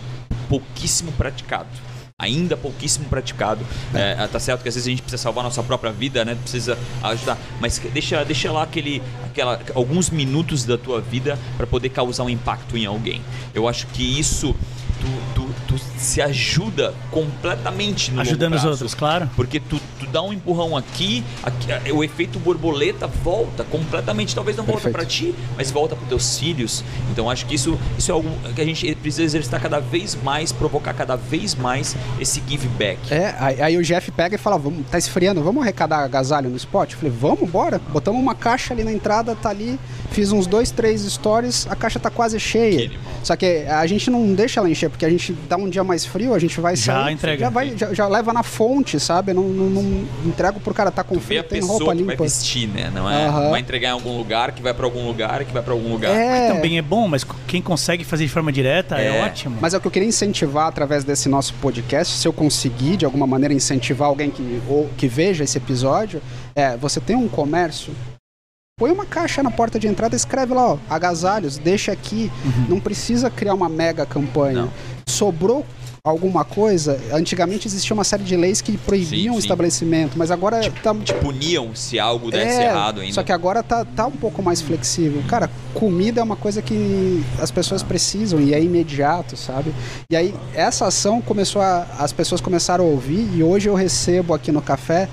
[0.48, 1.68] pouquíssimo praticado.
[2.20, 3.64] Ainda pouquíssimo praticado.
[3.94, 6.34] É, tá certo que às vezes a gente precisa salvar nossa própria vida, né?
[6.34, 7.38] Precisa ajudar.
[7.60, 12.30] Mas deixa, deixa lá aquele, aquela, alguns minutos da tua vida para poder causar um
[12.30, 13.22] impacto em alguém.
[13.54, 14.54] Eu acho que isso
[15.00, 18.68] tu, tu, tu se ajuda completamente no Ajudando longo os prazo.
[18.70, 19.30] outros, claro.
[19.36, 24.34] Porque tu, tu dá um empurrão aqui, aqui, o efeito borboleta volta completamente.
[24.34, 24.96] Talvez não volta Perfeito.
[24.96, 26.82] para ti, mas volta para teus filhos.
[27.12, 30.53] Então acho que isso, isso é algo que a gente precisa exercitar cada vez mais,
[30.53, 32.98] provocar cada vez mais esse give back.
[33.12, 36.57] É, aí, aí o Jeff pega e fala, vamos, tá esfriando, vamos arrecadar agasalho no
[36.57, 36.92] spot?
[36.92, 37.80] Eu falei, vamos, bora.
[37.92, 39.78] Botamos uma caixa ali na entrada, tá ali,
[40.11, 42.88] fiz uns dois, três stories, a caixa tá quase cheia.
[42.88, 42.98] Que.
[43.22, 46.07] Só que a gente não deixa ela encher, porque a gente dá um dia mais
[46.07, 47.41] frio, a gente vai Já sair, entrega.
[47.45, 49.32] Já, vai, já, já leva na fonte, sabe?
[49.32, 52.22] Não, não, não entrego pro cara tá com Tu frio, tem roupa que vai limpa.
[52.24, 52.91] vestir, né?
[52.95, 53.51] Não é Aham.
[53.51, 56.14] vai entregar em algum lugar, que vai para algum lugar, que vai para algum lugar.
[56.14, 59.24] É, Também é bom, mas quem consegue fazer de forma direta é, É.
[59.24, 59.59] ótimo.
[59.61, 63.05] Mas é o que eu queria incentivar através desse nosso podcast, se eu conseguir de
[63.05, 66.22] alguma maneira incentivar alguém que, ou, que veja esse episódio,
[66.55, 67.93] é você tem um comércio,
[68.78, 72.30] põe uma caixa na porta de entrada, escreve lá, ó, agasalhos, deixa aqui,
[72.68, 74.62] não precisa criar uma mega campanha.
[74.62, 74.72] Não.
[75.09, 75.66] Sobrou
[76.03, 79.38] alguma coisa, antigamente existia uma série de leis que proibiam Sim, o sim.
[79.40, 83.14] estabelecimento, mas agora tá Puniam se algo desse é, errado ainda.
[83.14, 85.22] Só que agora tá, tá um pouco mais flexível.
[85.28, 87.55] Cara, comida é uma coisa que as Ah.
[87.55, 89.74] pessoas precisam e é imediato, sabe?
[90.11, 91.86] E aí, essa ação começou a.
[91.98, 95.09] As pessoas começaram a ouvir e hoje eu recebo aqui no café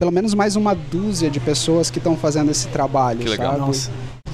[0.00, 3.48] pelo menos mais uma dúzia de pessoas que estão fazendo esse trabalho, Que legal.
[3.52, 3.60] sabe?
[3.60, 3.90] Nossa.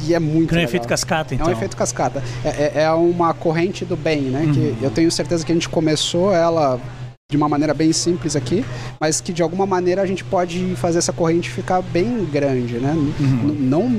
[0.06, 0.70] E é muito Que não é legal.
[0.70, 1.46] efeito cascata, então.
[1.48, 2.22] É um efeito cascata.
[2.44, 4.42] É, é- é uma corrente do bem, né?
[4.42, 4.52] Uhum.
[4.52, 6.80] Que eu tenho certeza que a gente começou ela
[7.28, 8.64] de uma maneira bem simples aqui,
[9.00, 12.94] mas que de alguma maneira a gente pode fazer essa corrente ficar bem grande, né?
[12.94, 13.90] N- Não,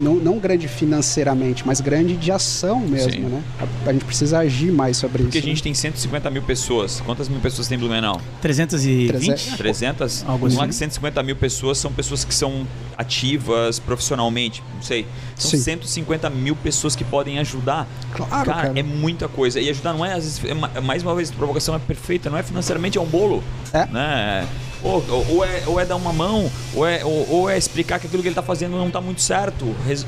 [0.00, 3.18] não, não grande financeiramente, mas grande de ação mesmo, Sim.
[3.18, 3.42] né?
[3.84, 5.48] A, a gente precisa agir mais sobre Porque a isso.
[5.48, 5.52] né?
[5.54, 7.00] gente tem 150 mil pessoas.
[7.00, 8.20] Quantas mil pessoas tem em Blumenau?
[8.40, 9.56] 320?
[9.56, 10.24] 300?
[10.24, 10.68] Algo lá assim.
[10.68, 12.64] que 150 mil pessoas são pessoas que são
[12.96, 15.04] ativas profissionalmente, não sei.
[15.34, 15.58] São Sim.
[15.58, 17.84] 150 mil pessoas que podem ajudar.
[18.12, 18.78] Claro, cara, cara.
[18.78, 19.58] é muita coisa.
[19.60, 22.30] E ajudar não é, às vezes, é ma- mais uma vez, a provocação é perfeita,
[22.30, 23.42] não é financeiramente, é um bolo.
[23.72, 23.84] É.
[23.86, 24.48] Né?
[24.82, 27.98] Ou, ou- ou é, ou é dar uma mão, ou é, ou, ou é explicar
[27.98, 29.64] que aquilo que ele está fazendo não está muito certo.
[29.86, 30.06] Res-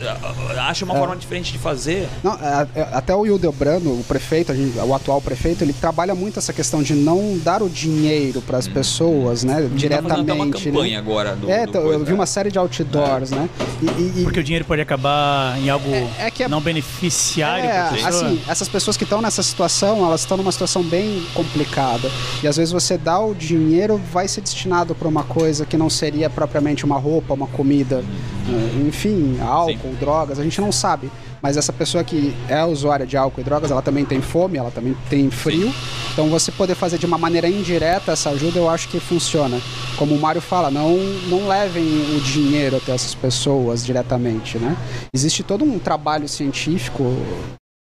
[0.59, 0.87] acha É.
[0.87, 2.09] uma forma diferente de fazer.
[2.23, 6.39] Não, a- a- até o Hildebrando, o prefeito, gente- o atual prefeito, ele trabalha muito
[6.39, 10.31] essa questão de não dar o dinheiro para as pessoas, né, Tá fazendo diretamente.
[10.33, 10.53] uma né?
[10.53, 12.05] campanha agora do, É, do eu coisa.
[12.05, 13.49] vi uma série de outdoors, né?
[13.83, 16.61] E, e- e- Porque o dinheiro pode acabar em algo É- é que é- não
[16.61, 22.11] beneficiário É, assim, essas pessoas que estão nessa situação, elas estão numa situação bem complicada.
[22.43, 25.89] E às vezes você dá o dinheiro, vai ser destinado para uma coisa que não
[25.89, 28.05] seria propriamente uma roupa, uma comida,
[28.49, 31.11] eh, enfim, álcool, drogas, a gente não sabe.
[31.41, 34.71] Mas essa pessoa que é usuária de álcool e drogas, ela também tem fome, ela
[34.71, 35.73] também tem frio.
[36.13, 39.59] Então você poder fazer de uma maneira indireta essa ajuda, eu acho que funciona.
[39.97, 40.99] Como o Mário fala, não,
[41.29, 41.83] não levem
[42.17, 44.77] o dinheiro até essas pessoas diretamente, né?
[45.15, 47.05] Existe todo um trabalho científico.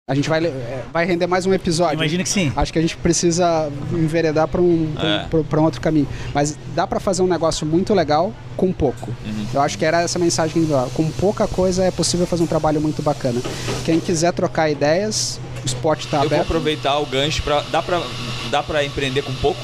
[0.10, 1.93] A gente vai, é, vai render mais um episódio.
[1.93, 2.51] Imagina que sim.
[2.55, 5.26] Acho que a gente precisa enveredar para um, pra um- É.
[5.30, 6.07] pra- pra um outro caminho.
[6.34, 9.12] Mas dá para fazer um negócio muito legal com pouco.
[9.24, 9.45] Uhum.
[9.53, 10.68] Eu acho que era essa mensagem.
[10.95, 13.39] Com pouca coisa é possível fazer um trabalho muito bacana.
[13.86, 16.41] Quem quiser trocar ideias, o spot está Eu vou aberto.
[16.41, 18.01] aproveitar o gancho para dá para
[18.49, 19.62] dá para empreender com pouco,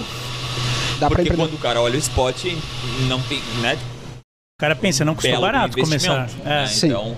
[0.99, 1.37] Dá para porque empreender.
[1.37, 2.45] quando o cara olha o spot
[3.09, 3.75] não tem, né?
[4.19, 6.29] O cara pensa, não custou belo barato começar.
[6.45, 6.47] É.
[6.61, 6.67] né?
[6.67, 6.87] Sim.
[6.89, 7.17] Então,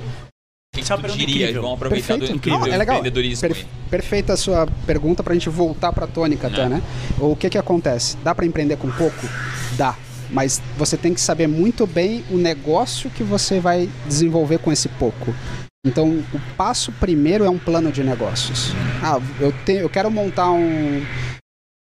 [0.81, 1.41] o que Isso é tu diria?
[1.43, 1.61] incrível.
[1.61, 2.31] Vamos aproveitar Perfeito.
[2.31, 2.95] do incrível Não, é legal.
[2.97, 3.47] empreendedorismo.
[3.49, 6.81] Per- perfeita a sua pergunta para a gente voltar para a tônica até, né?
[7.19, 8.17] O que que acontece?
[8.23, 9.27] Dá para empreender com pouco?
[9.77, 9.95] Dá.
[10.29, 14.89] Mas você tem que saber muito bem o negócio que você vai desenvolver com esse
[14.89, 15.33] pouco.
[15.85, 18.73] Então, o passo primeiro é um plano de negócios.
[19.01, 21.01] Ah, eu, tenho, eu quero montar um,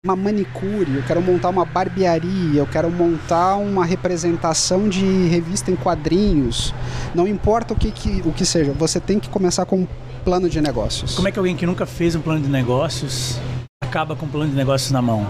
[0.03, 5.77] uma manicure, eu quero montar uma barbearia, eu quero montar uma representação de revista em
[5.77, 6.73] quadrinhos.
[7.15, 9.87] Não importa o que, que- o que seja, você tem que começar com um
[10.25, 11.15] plano de negócios.
[11.17, 13.39] Como é que alguém que nunca fez um plano de negócios
[13.83, 15.27] acaba com um plano de negócios na mão?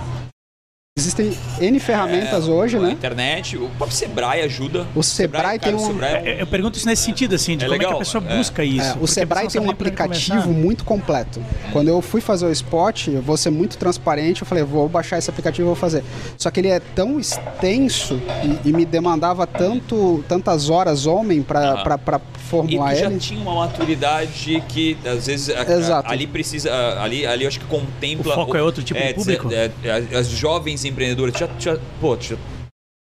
[1.00, 2.90] Existem N ferramentas hoje, A né?
[2.90, 4.86] internet, o próprio Sebrae ajuda.
[4.94, 7.34] O Sebrae tem cara, o um- Sebrae é um- É, Eu pergunto isso nesse sentido,
[7.34, 8.36] assim, de É como é que legal, a pessoa é.
[8.36, 8.80] busca isso.
[8.86, 11.42] É, o porque a Sebrae tem um aplicativo muito completo.
[11.72, 15.16] Quando eu fui fazer o spot, eu vou ser muito transparente, eu falei, vou baixar
[15.18, 16.04] esse aplicativo e vou fazer.
[16.36, 18.20] Só que ele é tão extenso
[18.64, 21.82] e, e me demandava tanto, tantas horas homem pra Aham.
[21.82, 23.18] pra- pra E formular tu já ele.
[23.18, 26.10] tinha uma maturidade que às vezes a- a- Exato.
[26.12, 28.32] ali precisa, a- ali, ali eu acho que contempla.
[28.32, 29.48] O foco é outro tipo de público?
[29.52, 32.36] é, é, as jovens empreendedoras, já, já, pô, já-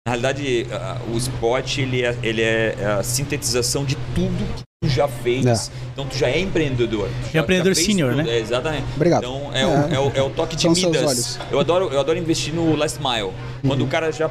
[0.07, 0.65] na realidade
[1.13, 5.45] o spot ele é, ele é a sintetização de tudo que tu já fez.
[5.45, 5.71] É.
[5.93, 7.09] Então tu já é empreendedor.
[7.31, 8.15] Tu É empreendedor tudo.
[8.15, 8.25] né?
[8.27, 8.85] É, exatamente.
[8.95, 9.23] Obrigado.
[9.23, 9.93] Então é, O, É.
[9.95, 11.07] é, o, é o toque de São seus Midas.
[11.09, 11.39] olhos.
[11.51, 13.31] Eu adoro, eu adoro investir no last mile.
[13.67, 14.29] Quando o cara já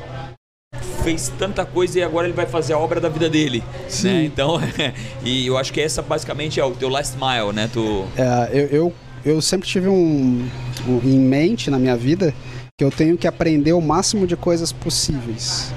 [1.04, 3.62] fez tanta coisa e agora ele vai fazer a obra da vida dele.
[3.88, 4.08] Sim.
[4.08, 4.24] Né?
[4.24, 4.58] Então,
[5.24, 7.68] e eu acho que essa basicamente é o teu last mile, né?
[7.72, 8.94] Tu, É, eu, eu,
[9.24, 10.48] eu sempre tive um,
[10.88, 12.34] um em mente na minha vida
[12.78, 15.72] que eu tenho que aprender o máximo de coisas possíveis.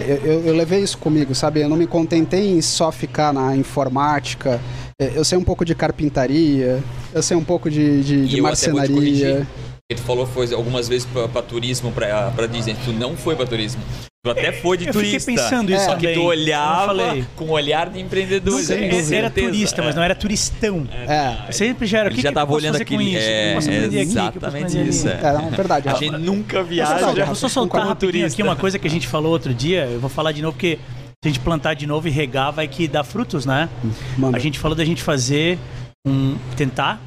[0.00, 1.60] Eu, eu- eu levei isso comigo, sabe?
[1.60, 4.58] Eu não me contentei em só ficar na informática.
[4.98, 9.46] Eu sei um pouco de carpintaria, eu sei um pouco de, de, de marcenaria.
[9.94, 12.76] Que tu falou foi algumas vezes pra, pra turismo, pra, pra Disney.
[12.84, 13.80] Tu não foi pra turismo.
[14.24, 15.32] Tu até foi de Eu fiquei turista.
[15.32, 16.14] pensando isso Só que também.
[16.14, 18.60] tu olhava Eu com o olhar de empreendedor.
[18.60, 19.16] Sem é, É, dúvida.
[19.16, 19.84] era turista, é.
[19.84, 20.86] mas não era turistão.
[20.92, 22.08] É, Sempre já era.
[22.08, 23.04] Ele que já que eu tava olhando aquele.
[23.10, 23.66] que eu É, aqui?
[23.66, 24.88] Que eu exatamente ali?
[24.88, 25.08] isso.
[25.08, 25.12] É.
[25.22, 25.88] é, não, é verdade.
[25.88, 27.24] A gente nunca viaja.
[27.24, 28.28] Vou só soltar rapidinho turista.
[28.36, 29.86] aqui uma coisa que a gente falou outro dia.
[29.86, 30.76] Eu vou falar de novo porque
[31.24, 33.68] se a gente plantar de novo e regar, vai que dá frutos, né?
[34.16, 34.36] Manda.
[34.36, 35.58] A gente falou da gente fazer
[36.06, 36.36] um.
[36.56, 37.00] tentar,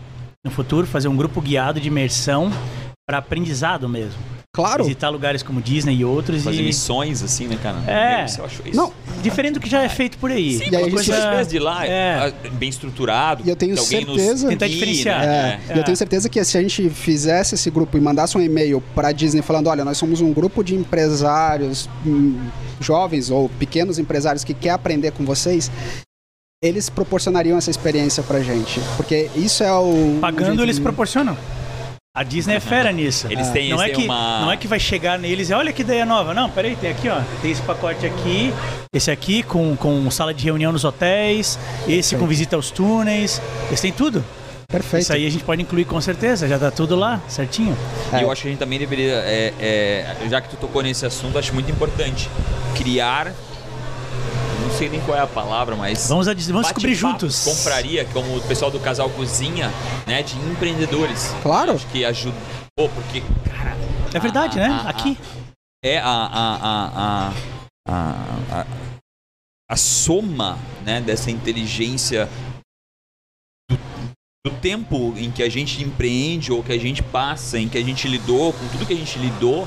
[0.43, 2.51] no futuro, fazer um grupo guiado de imersão
[3.07, 4.17] para aprendizado mesmo.
[4.51, 4.83] Claro.
[4.85, 6.65] Visitar lugares como Disney e outros Fazer e.
[6.65, 7.77] missões, assim, né, cara?
[7.85, 8.25] É.
[8.25, 8.75] Meu, eu acho isso.
[8.75, 8.91] Não,
[9.21, 10.57] Diferente do que já é feito por aí.
[10.57, 12.33] Sim, E aí uma a gente- coisa de lá, É.
[12.45, 12.49] é.
[12.51, 13.43] bem estruturado.
[13.45, 15.19] E eu tenho alguém nos certeza- Tentar diferenciar.
[15.21, 15.59] né?
[15.69, 18.41] É, e eu tenho certeza que se a gente fizesse esse grupo e mandasse um
[18.41, 22.39] e-mail para Disney falando, olha, nós somos um grupo de empresários hum,
[22.79, 25.69] jovens ou pequenos empresários que quer aprender com vocês,
[26.63, 31.37] eles proporcionariam essa experiência pra gente, porque isso é o Pagando, jeito eles de- proporcionam.
[32.15, 33.27] A Disney é fera nisso.
[33.29, 34.39] Eles têm, não, eles é têm que, uma...
[34.39, 36.33] não é que vai chegar neles e olha que ideia nova.
[36.33, 37.19] Não, peraí, tem aqui, ó.
[37.41, 38.53] Tem esse pacote aqui,
[38.93, 43.41] esse aqui com, com sala de reunião nos hotéis, esse com visita aos túneis.
[43.67, 44.23] Eles têm tudo.
[44.65, 45.03] Perfeito.
[45.03, 47.77] Isso aí a gente pode incluir com certeza, já tá tudo lá, certinho.
[48.11, 48.23] E É.
[48.23, 51.37] eu acho que a gente também deveria, é, é, já que tu tocou nesse assunto,
[51.37, 52.29] acho muito importante
[52.75, 53.33] criar.
[54.75, 56.09] Não sei nem qual é a palavra, mas.
[56.09, 57.45] Vamos, a- vamos descobrir juntos.
[57.45, 59.71] Compraria, como o pessoal do casal cozinha,
[60.05, 60.21] né?
[60.21, 61.33] De empreendedores.
[61.41, 61.71] Claro.
[61.71, 62.35] Acho que ajuda.
[62.77, 63.73] Pô, porque, cara.
[64.13, 64.73] É verdade, a- né?
[64.75, 65.17] a- a- Aqui.
[65.81, 67.33] é a, a, a, a,
[67.87, 68.65] a, a,
[69.71, 72.27] a soma né, dessa inteligência
[73.71, 73.77] do,
[74.45, 77.83] do tempo em que a gente empreende ou que a gente passa, em que a
[77.83, 79.65] gente lidou, com tudo que a gente lidou,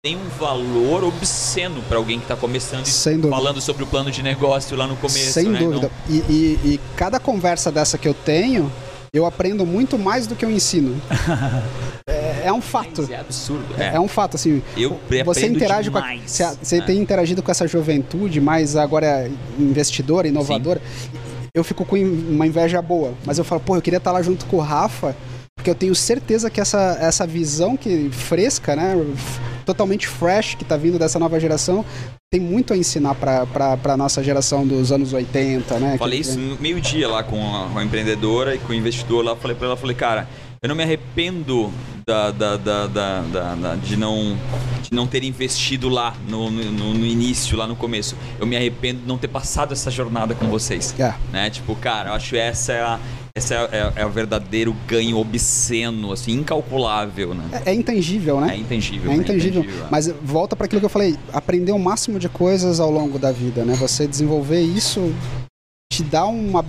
[0.00, 4.22] tem um valor obsceno para alguém que está começando e falando sobre o plano de
[4.22, 5.32] negócio lá no começo.
[5.32, 5.58] Sem né?
[5.58, 5.90] dúvida.
[6.08, 8.70] E, e- e cada conversa dessa que eu tenho,
[9.12, 11.02] eu aprendo muito mais do que eu ensino.
[12.08, 13.02] é, é um Não, fato.
[13.02, 13.64] mas é absurdo.
[13.76, 13.96] É.
[13.96, 14.00] É.
[14.00, 14.62] um fato, assim.
[14.76, 16.86] Eu Você interage com a, demais, você, você né?
[16.86, 19.28] tem interagido com essa juventude, mais agora
[19.58, 20.80] investidora, inovadora.
[21.52, 24.46] Eu fico com uma inveja boa, mas eu falo, pô, eu queria estar lá junto
[24.46, 25.16] com o Rafa,
[25.56, 28.94] porque eu tenho certeza que essa, essa visão que fresca, né,
[29.68, 31.84] totalmente fresh que tá vindo dessa nova geração,
[32.32, 35.96] tem muito a ensinar para para nossa geração dos anos 80, né?
[35.98, 39.22] Falei que- isso no meio-dia lá com a, com a empreendedora e com o investidor
[39.24, 39.36] lá.
[39.36, 40.26] Falei pra ela, falei, cara,
[40.62, 41.70] eu não me arrependo
[42.06, 44.36] da, da, da, da- da- da- de, não,
[44.82, 48.16] de não ter investido lá no, no, no início, lá no começo.
[48.40, 50.94] Eu me arrependo de não ter passado essa jornada com vocês.
[50.98, 51.12] É.
[51.30, 51.50] Né?
[51.50, 52.98] Tipo, cara, eu acho essa é a,
[53.38, 57.44] essa é, é, é o verdadeiro ganho obsceno, assim, incalculável, né?
[57.64, 58.54] É, é intangível, né?
[58.54, 59.10] É intangível.
[59.10, 59.62] É intangível.
[59.62, 59.88] é.
[59.90, 63.32] Mas volta para aquilo que eu falei, aprender o máximo de coisas ao longo da
[63.32, 63.74] vida, né?
[63.74, 65.12] Você desenvolver isso
[65.92, 66.64] te dá uma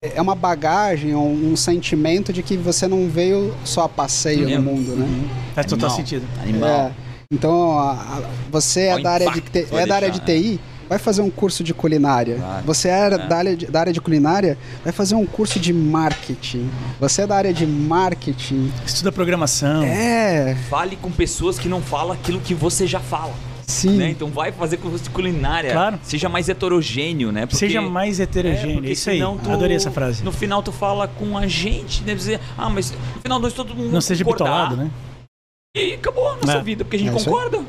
[0.00, 4.62] é uma bagagem, um, um sentimento de que você não veio só a passeio no
[4.62, 5.06] mundo, né?
[5.56, 6.24] Faz total sentido.
[6.40, 6.68] Animal.
[6.70, 6.92] É.
[7.32, 10.10] Então, a- a- você é da área de impacto T- que vai é da área
[10.10, 12.36] de TI, vai fazer um curso de culinária.
[12.36, 12.62] Vai.
[12.62, 13.18] Você é, É.
[13.18, 16.70] Da, área de, da área de culinária, vai fazer um curso de marketing.
[17.00, 18.72] Você é da área de marketing.
[18.86, 19.82] Estuda programação.
[19.82, 23.32] É, Fale com pessoas que não falam aquilo que você já fala.
[23.66, 23.96] sim.
[23.98, 24.08] né?
[24.10, 25.72] Então vai fazer curso de culinária.
[25.72, 25.98] Claro.
[26.02, 27.42] Seja mais heterogêneo, né?
[27.42, 28.76] Porque- Seja mais É, heterogêneo.
[28.76, 29.18] porque isso aí.
[29.20, 30.24] tu- Adorei essa frase.
[30.24, 33.74] No final tu fala com a gente, deve dizer, ah, mas no final nós todo
[33.74, 34.90] mundo Não seja bitolado, né?
[35.76, 36.62] E acabou a nossa É.
[36.62, 37.60] vida, porque a gente É concorda.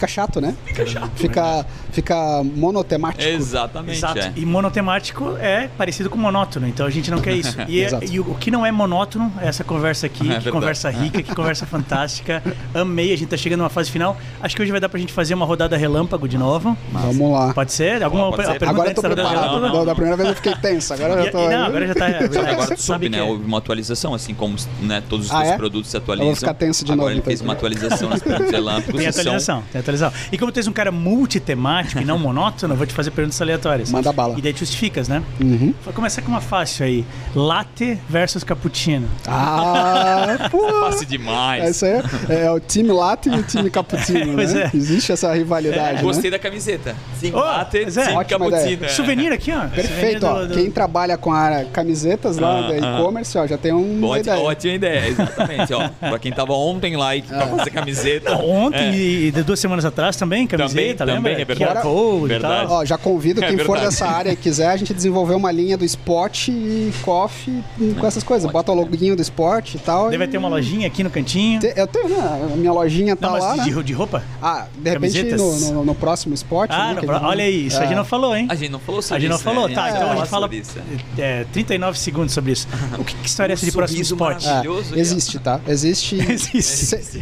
[0.00, 0.54] Fica chato, né?
[0.64, 1.10] Fica chato.
[1.14, 3.22] Fica, fica monotemático.
[3.22, 3.98] Exatamente.
[3.98, 4.18] Exato.
[4.18, 4.32] é.
[4.34, 7.54] E monotemático é parecido com monótono, então a gente não quer isso.
[7.68, 10.88] E, é- e o que não é monótono é essa conversa aqui, É que conversa
[10.88, 12.42] rica, que conversa fantástica.
[12.72, 14.16] Amei, a gente tá chegando numa fase final.
[14.40, 16.74] Acho que hoje vai dar pra gente fazer uma rodada relâmpago de novo.
[16.92, 17.52] Vamos lá.
[17.52, 18.02] Pode ser?
[18.02, 18.52] Alguma Pode ser.
[18.52, 19.32] a pergunta Agora eu tô preparado.
[19.34, 19.60] relâmpago?
[19.66, 21.38] Não, não, Da primeira vez eu fiquei tenso, agora E- já tô.
[21.44, 22.06] e não, agora já tá.
[22.50, 23.18] Agora tu sabe soube, né?
[23.18, 25.56] que- Houve uma atualização, assim como né, todos os Ah, é?
[25.58, 26.36] produtos se Eu vou atualizam.
[26.36, 27.26] ficar tenso de Agora novo, ele então.
[27.30, 28.96] fez uma atualização nas perguntas relâmpagos.
[29.00, 29.89] Tem atualização, tem atualização.
[30.32, 33.40] E como tu és um cara multitemático e não monótono, eu vou te fazer perguntas
[33.40, 33.90] aleatórias.
[33.90, 34.38] Manda bala.
[34.38, 35.22] E daí tu justificas, né?
[35.40, 35.74] Uhum.
[35.84, 37.04] Vou começar com uma fácil aí.
[37.34, 39.08] Latte versus cappuccino.
[39.26, 40.68] Ah, pô.
[40.80, 41.62] Fácil demais.
[41.64, 42.02] É isso aí.
[42.28, 44.70] É o time latte e o time cappuccino, Pois né?
[44.72, 44.76] é.
[44.76, 46.02] Existe essa rivalidade, né?
[46.02, 46.94] Gostei da camiseta.
[47.18, 47.90] Sim, Oh, latte, é.
[47.90, 48.70] sim, Ótima cappuccino.
[48.72, 48.86] ideia.
[48.90, 48.94] é.
[48.94, 49.68] Souvenir aqui, ó.
[49.68, 50.40] Perfeito, ó.
[50.40, 52.76] Do- do- Quem trabalha com a camisetas lá Ah, da ah.
[53.00, 54.38] e-commerce, ó, já tem um Ótima, ideia.
[54.46, 55.72] ótima ideia, exatamente.
[55.74, 58.32] Ó, pra quem tava ontem lá e pra fazer camiseta.
[58.36, 61.30] Ontem é, e de duas semanas atrás também, camiseta, Também, lembra?
[61.32, 61.88] também, é verdade.
[61.88, 62.66] E Verdade.
[62.72, 63.86] Ó, já convido É quem for verdade.
[63.94, 67.62] dessa área e quiser, a gente desenvolver uma linha do esporte e coffee
[67.98, 68.50] com essas coisas.
[68.50, 70.08] Bota o loguinho do esporte e tal.
[70.08, 71.60] Daí vai e- ter uma lojinha aqui no cantinho.
[71.60, 72.48] Te- Eu tenho, né?
[72.52, 73.82] A minha lojinha tá Não, mas lá, de, né?
[73.82, 74.22] de roupa?
[74.42, 75.40] Ah, de repente Camisetas?
[75.70, 76.72] no, no- no próximo esporte.
[76.74, 77.86] Ah, né, eles vão- olha aí, isso a É.
[77.88, 78.46] gente não falou, hein?
[78.48, 79.74] A gente não falou sobre A gente não isso, falou, né?
[79.74, 80.78] tá, então a gente fala isso.
[81.18, 82.66] é, 39 segundos sobre isso.
[82.98, 84.46] O que, que história é essa de próximo esporte?
[84.46, 85.60] É, Maravilhoso, existe, tá?
[85.66, 86.16] Existe.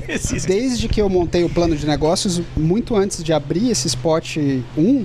[0.09, 0.47] Existe.
[0.47, 4.37] Desde que eu montei o plano de negócios, muito antes de abrir esse spot
[4.77, 5.05] 1,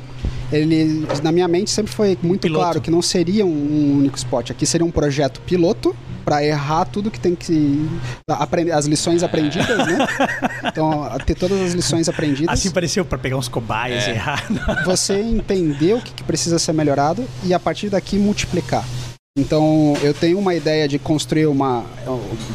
[0.52, 2.64] ele, na minha mente, sempre foi muito Piloto.
[2.64, 4.52] claro que não seria um único spot.
[4.52, 7.86] Aqui seria um projeto piloto para errar tudo que tem que
[8.30, 10.08] aprender, as lições aprendidas, né?
[10.66, 12.54] Então, ter todas as lições aprendidas.
[12.54, 14.12] Assim pareceu pra pegar uns cobaias É.
[14.12, 14.46] e errar.
[14.86, 18.86] você entender o que, que precisa ser melhorado e a partir daqui multiplicar.
[19.48, 21.84] Então, eu tenho uma ideia de construir uma.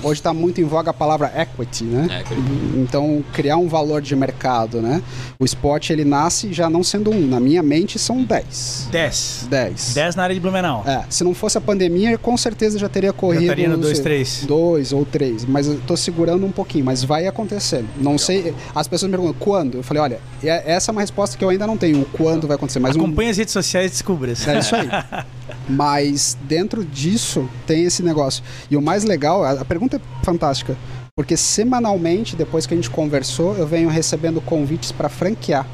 [0.01, 2.21] Hoje está muito em voga a palavra equity, né?
[2.21, 2.41] Equity.
[2.77, 5.03] Então, criar um valor de mercado, né?
[5.41, 7.27] O spot ele nasce já não sendo um.
[7.27, 8.91] Na minha mente são 10.
[8.93, 9.47] 10.
[9.51, 9.95] 10.
[9.95, 10.85] 10 na área de Blumenau.
[10.87, 13.43] É, se não fosse a pandemia, com certeza já teria corrido.
[13.43, 14.45] estaria no não dois, sei, três.
[14.47, 15.45] Dois ou três.
[15.45, 17.85] Mas eu tô segurando um pouquinho, mas vai acontecer.
[17.97, 18.55] Não sei.
[18.73, 19.79] As pessoas me perguntam quando.
[19.79, 22.05] Eu falei, olha, é- essa é uma resposta que eu ainda não tenho.
[22.13, 22.79] Quando vai acontecer?
[22.79, 24.31] Mas um, Acompanhe as redes sociais e descubra.
[24.31, 24.89] é isso aí.
[25.69, 28.43] Mas dentro disso tem esse negócio.
[28.71, 30.77] E o mais legal, a, a pergunta é fantástica,
[31.15, 35.67] porque semanalmente, depois que a gente conversou, eu venho recebendo convites para franquear.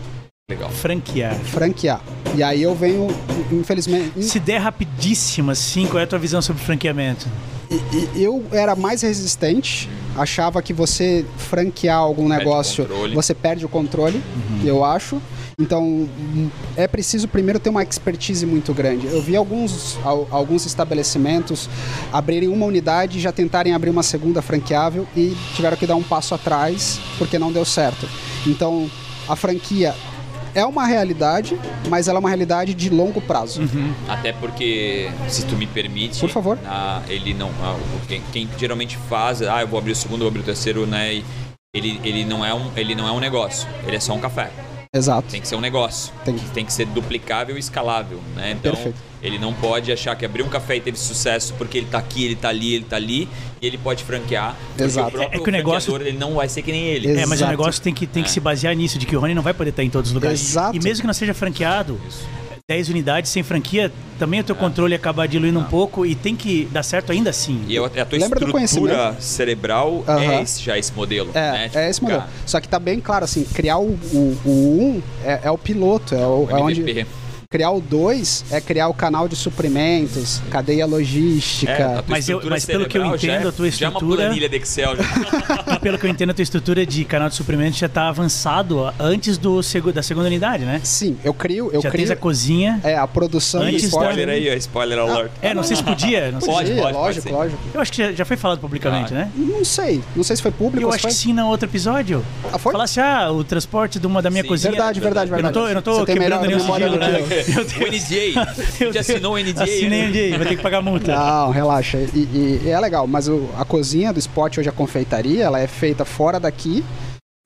[0.50, 0.68] Legal.
[0.70, 1.34] Franquear.
[1.36, 2.02] franquear.
[2.34, 3.08] E aí eu venho,
[3.50, 7.26] infelizmente, Se der rapidíssimo assim, qual é a tua visão sobre franqueamento?
[8.14, 14.22] Eu era mais resistente, achava que você franquear algum Perde negócio, você perde o controle,
[14.64, 15.20] eu acho.
[15.58, 16.08] Então,
[16.76, 19.06] é preciso primeiro ter uma expertise muito grande.
[19.06, 21.68] Eu vi alguns, al- alguns estabelecimentos
[22.12, 26.02] abrirem uma unidade e já tentarem abrir uma segunda franqueável e tiveram que dar um
[26.02, 28.08] passo atrás porque não deu certo.
[28.46, 28.90] Então,
[29.28, 29.94] a franquia
[30.56, 33.60] é uma realidade, mas ela é uma realidade de longo prazo.
[34.08, 36.58] Até porque, se tu me permite, Por favor.
[37.08, 37.50] ele não.
[37.62, 37.76] ah,
[38.08, 40.86] quem, quem geralmente faz, ah, eu vou abrir o segundo, eu vou abrir o terceiro,
[40.86, 41.22] né?
[41.74, 44.50] ele, ele, não é um, ele não é um negócio, ele é só um café.
[44.94, 45.26] Exato.
[45.28, 46.12] Tem que ser um negócio.
[46.24, 46.34] Tem.
[46.36, 48.52] que- tem que ser duplicável e escalável, né?
[48.52, 48.96] Então, Perfeito.
[49.20, 52.24] ele não pode achar que abriu um café e teve sucesso porque ele tá aqui,
[52.24, 53.28] ele tá ali, ele tá ali,
[53.60, 54.56] e ele pode franquear.
[54.78, 55.18] Exato.
[55.18, 57.08] O É que o negócio- ele não vai ser que nem ele.
[57.08, 57.20] Exato.
[57.24, 59.34] É, mas o negócio tem que, tem que se basear nisso, de que o Rony
[59.34, 60.40] não vai poder estar em todos os lugares.
[60.40, 60.76] Exato.
[60.76, 62.24] E mesmo que não seja franqueado, Isso.
[62.66, 66.64] 10 unidades sem franquia, também o teu controle acaba diluindo um pouco e tem que
[66.72, 67.62] dar certo ainda assim.
[67.68, 70.40] E eu- a tua Lembra estrutura cerebral é Aham.
[70.40, 71.30] esse, já esse modelo.
[71.34, 71.70] É, né?
[71.74, 72.20] é esse modelo.
[72.22, 75.58] cara, Só que tá bem claro, assim, criar o 1 o, um é, é o
[75.58, 77.06] piloto, é, o, o é onde.
[77.54, 81.72] Criar o 2 é criar o canal de suprimentos, cadeia É, logística.
[81.76, 83.92] tua Mas eu- estrutura mas pelo que eu entendo, é- a tua Já é uma
[83.94, 84.96] estrutura- planilha de Excel.
[84.96, 85.78] já.
[85.78, 89.38] Pelo que eu entendo, a tua estrutura de canal de suprimentos já tá avançado antes
[89.38, 89.60] do,
[89.94, 90.80] da segunda unidade, né?
[90.82, 92.80] Sim, eu crio, eu já crio tens a cozinha.
[92.82, 93.88] é, a produção do Antes da-.
[93.88, 95.30] Spoiler aí, ó, spoiler alert.
[95.40, 96.32] É, não sei se podia.
[96.32, 96.80] Não sei Pode, se...
[96.80, 97.62] Pode, lógico, pode, lógico.
[97.72, 99.18] Eu acho que já, já foi falado publicamente, Ah.
[99.18, 99.30] né?
[99.36, 101.10] Não sei, não sei se foi público Eu acho foi...
[101.12, 102.24] que sim, no outro episódio.
[102.52, 102.72] Ah, foi?
[102.72, 104.48] Falasse, ah, o transporte de uma da minha Sim.
[104.48, 104.72] cozinha.
[104.72, 105.54] Verdade, verdade, Eu não verdade.
[105.54, 107.43] tô, eu não tô quebrando nenhum sigilo, do né?
[107.80, 108.92] O NDA.
[108.92, 109.64] Já assinou o NDA.
[109.64, 110.08] Assinei né?
[110.08, 111.14] um dia, vai ter que pagar multa.
[111.14, 111.98] Não, relaxa.
[111.98, 115.60] E, e- e é legal, mas o- a cozinha do Spot hoje, a confeitaria, ela
[115.60, 116.84] é feita fora daqui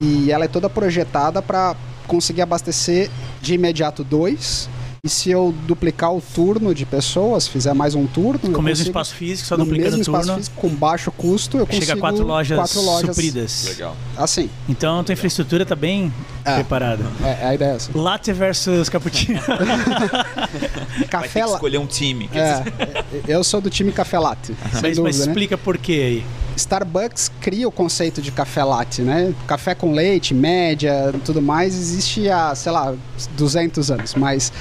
[0.03, 1.75] e ela é toda projetada para
[2.07, 3.11] conseguir abastecer
[3.43, 4.69] de imediato dois.
[5.03, 8.85] E se eu duplicar o turno de pessoas, fizer mais um turno, Com o mesmo
[8.85, 10.21] espaço físico, só no duplicando mesmo o turno.
[10.21, 13.65] espaço físico, com baixo custo, eu consigo Chega a quatro lojas, quatro lojas supridas.
[13.69, 13.97] Legal.
[14.17, 16.13] Assim, Então a tua infraestrutura tá bem
[16.45, 16.55] É.
[16.57, 17.05] preparada.
[17.23, 17.97] é, a ideia é essa.
[17.97, 19.41] Latte versus cappuccino.
[19.47, 21.55] Vai ter Café que la...
[21.55, 22.29] escolher um time.
[22.35, 25.25] É, eu sou do time café latte, mas, mas dúvida, né?
[25.27, 26.25] explica por quê aí.
[26.59, 29.33] Starbucks cria o conceito de café latte, né?
[29.47, 32.95] Café com leite, média, tudo mais, existe há, sei lá,
[33.37, 34.15] 200 anos.
[34.15, 34.53] Mas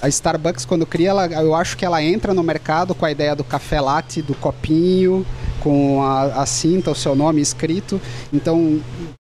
[0.00, 3.34] a Starbucks, quando cria, ela, eu acho que ela entra no mercado com a ideia
[3.34, 5.26] do café latte, do copinho,
[5.60, 8.00] com a, a cinta, o seu nome escrito.
[8.32, 8.80] Então,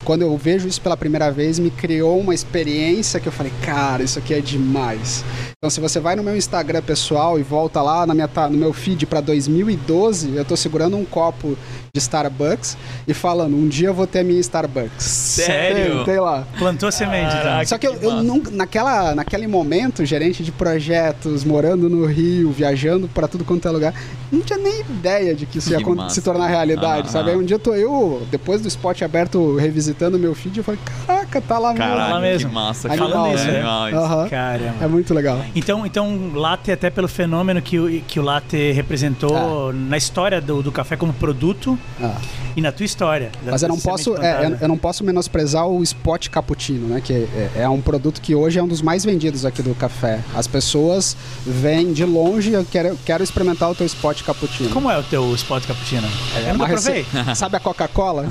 [0.05, 4.03] quando eu vejo isso pela primeira vez, me criou uma experiência que eu falei, cara,
[4.03, 5.25] isso aqui é demais.
[5.59, 8.73] Então, se você vai no meu Instagram pessoal e volta lá na minha, no meu
[8.73, 11.59] feed para 2012, eu tô segurando um copo
[11.93, 12.77] de Starbucks
[13.09, 15.03] e falando, um dia eu vou ter a minha Starbucks.
[15.05, 15.97] Sério?
[15.97, 16.47] Tem, tem lá.
[16.59, 17.67] Plantou semente, então.
[17.67, 23.09] Só que eu, eu nunca, naquela, naquele momento, gerente de projetos, morando no Rio, viajando
[23.09, 23.93] para tudo quanto é lugar,
[24.31, 26.15] não tinha nem ideia de que isso ia Que acon- massa.
[26.15, 27.11] se tornar realidade, Aham.
[27.11, 27.31] sabe?
[27.33, 29.57] Aí um dia tô eu, depois do spot aberto,
[29.89, 30.81] revisitando meu feed, eu falei,
[31.29, 32.15] caraca, tá lá Caraca, mesmo.
[32.15, 32.49] lá mesmo.
[32.49, 32.89] que massa.
[32.89, 33.35] Animal, cara.
[33.45, 33.57] né?
[33.59, 34.31] Animal, isso.
[34.31, 34.85] Caramba.
[34.85, 35.45] É muito legal.
[35.55, 40.63] Então, então, latte até pelo fenômeno que o, que o latte representou na história do,
[40.63, 42.15] do café como produto Ah.
[42.57, 43.31] e na tua história.
[43.45, 47.01] Mas eu não posso, é, eu, eu não posso menosprezar o Spot Cappuccino, né?
[47.01, 50.21] Que é, é um produto que hoje é um dos mais vendidos aqui do café.
[50.35, 51.17] As pessoas
[51.47, 54.71] vêm de longe, eu quero, quero experimentar o teu Spot Cappuccino.
[54.71, 56.07] Como é o teu spot cappuccino?
[56.37, 57.07] eu nunca uma provei.
[57.35, 58.27] Sabe a Coca-Cola?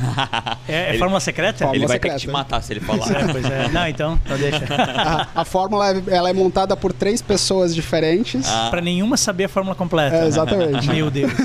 [0.67, 1.59] É, é Ele- fórmula secreta?
[1.59, 2.15] Fórmula Ele vai secreta.
[2.15, 3.11] ter que te matar se ele falar.
[3.21, 3.67] É, pois é.
[3.69, 4.63] Não, então, então deixa.
[4.73, 8.47] a, a fórmula é- ela é montada por três pessoas diferentes.
[8.47, 8.67] Ah.
[8.71, 10.15] pra nenhuma saber a fórmula completa.
[10.15, 10.89] É, exatamente.
[10.89, 11.31] Meu Deus.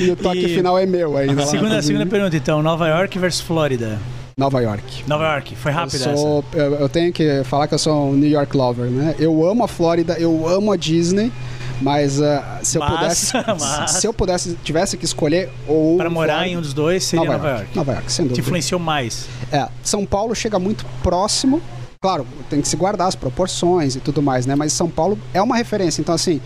[0.00, 1.32] E o toque E- final é meu ainda.
[1.32, 1.82] lá na Segunda, cozinha.
[1.82, 2.62] segunda pergunta, então.
[2.62, 3.98] Nova York versus Flórida.
[4.36, 5.02] Nova York.
[5.08, 5.56] Nova York.
[5.56, 8.56] Foi Eu, rápida sou, eu, eu tenho que falar que eu sou um New York
[8.56, 9.16] lover, né?
[9.18, 11.32] Eu amo a Flórida, eu amo a Disney,
[11.80, 15.96] mas ah, se eu Mas- pudesse, mas- se eu pudesse, tivesse que escolher ou.
[15.96, 17.62] Pra morar Flórida, em um dos dois seria Nova, Nova, York.
[17.64, 17.76] York.
[17.76, 18.46] Nova York, sem Te dúvida.
[18.46, 19.26] influenciou mais.
[19.52, 21.60] É, São Paulo chega muito próximo.
[22.00, 24.54] Claro, tem que se guardar as proporções e tudo mais, né?
[24.54, 26.00] Mas São Paulo é uma referência.
[26.00, 26.40] Então, assim,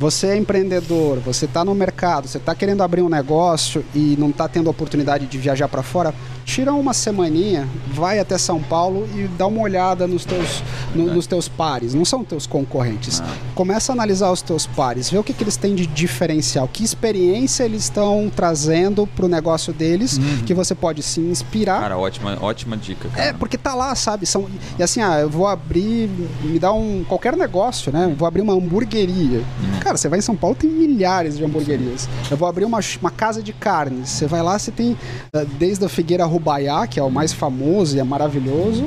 [0.00, 4.30] você é empreendedor, você está no mercado, você está querendo abrir um negócio e não
[4.30, 6.14] está tendo a oportunidade de viajar para fora,
[6.46, 10.62] tira uma semaninha, vai até São Paulo e dá uma olhada nos teus,
[10.94, 11.92] no- nos teus pares.
[11.92, 13.20] Não são teus concorrentes.
[13.54, 16.84] Começa a analisar os teus pares, vê o que, que eles têm de diferencial, que
[16.84, 21.80] experiência eles estão trazendo para o negócio deles, que você pode se inspirar.
[21.80, 23.28] Cara, ótima, ótima dica, cara.
[23.28, 24.24] É, porque tá lá, sabe?
[24.24, 24.46] São,
[24.78, 26.08] e assim, ah, eu vou abrir,
[26.44, 28.14] me dá um qualquer negócio, né?
[28.16, 29.42] Vou abrir uma hamburgueria.
[29.80, 32.08] Cara, você vai em São Paulo, tem milhares de hamburguerias.
[32.30, 34.10] Eu vou abrir uma, uma casa de carnes.
[34.10, 34.96] Você vai lá, você tem
[35.34, 38.86] ah, desde a Figueira Rubaiá, que é o mais famoso e é maravilhoso,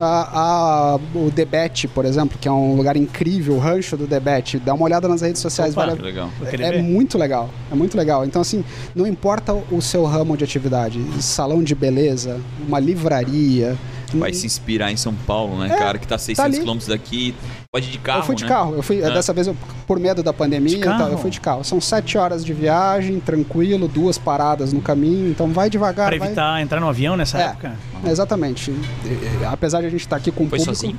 [0.00, 4.56] A, a- o Debete, por exemplo, que é um lugar incrível, o rancho do Debete.
[4.60, 5.72] Dá uma olhada nas redes sociais.
[5.76, 6.30] Opa, vale legal.
[6.40, 6.82] É ver.
[6.84, 8.24] muito legal, é muito legal.
[8.24, 8.64] Então, assim,
[8.94, 13.76] não importa o seu ramo de atividade, salão de beleza, uma livraria.
[14.16, 15.98] Vai se inspirar em São Paulo, né, cara?
[15.98, 16.58] Que tá 600 ali.
[16.60, 17.34] quilômetros daqui.
[17.72, 18.48] Pode ir de carro, eu fui de né?
[18.48, 19.10] carro, eu fui, É.
[19.10, 19.56] dessa vez, eu,
[19.86, 21.62] por medo da pandemia, De e tal, eu fui de carro.
[21.64, 26.08] São sete horas de viagem, tranquilo, duas paradas no caminho, então vai devagar.
[26.08, 27.42] Pra vai- evitar entrar no avião nessa É.
[27.46, 27.76] época?
[28.06, 28.70] Exatamente.
[28.70, 30.74] E- e- Apesar de a gente estar aqui com o Foi público.
[30.76, 30.98] sozinho?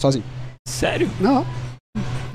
[0.00, 0.24] Sozinho.
[0.68, 1.10] Sério?
[1.20, 1.44] Não.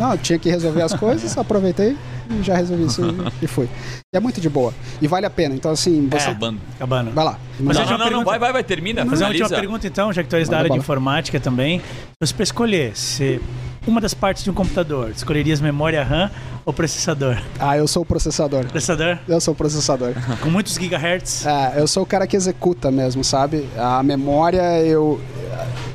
[0.02, 1.96] Não, eu tinha que resolver as coisas, aproveitei
[2.32, 3.04] e já resolvi isso
[3.40, 3.70] e fui.
[4.12, 4.74] E é muito de boa.
[5.00, 5.54] E vale a pena.
[5.54, 6.26] Então, assim, você.
[6.26, 6.32] É.
[6.32, 6.60] Acabando.
[6.76, 7.12] Acabando.
[7.12, 7.38] Vai lá.
[7.60, 9.06] Mas Não, eu não, já não, pergunto- vai, vai, vai, termina.
[9.06, 10.80] Fazer uma última pergunta então, já que tu és da área de bala.
[10.82, 11.80] informática também.
[11.80, 11.86] Se
[12.28, 13.40] você para escolher se
[13.88, 16.30] uma das partes de um computador, escolherias memória RAM
[16.66, 17.38] ou processador?
[17.60, 18.66] Ah, eu sou o processador.
[18.66, 20.14] Processador Eu sou o processador.
[20.42, 21.46] com muitos gigahertz.
[21.46, 23.68] É, eu sou o cara que executa mesmo, sabe?
[23.78, 25.20] A memória, eu.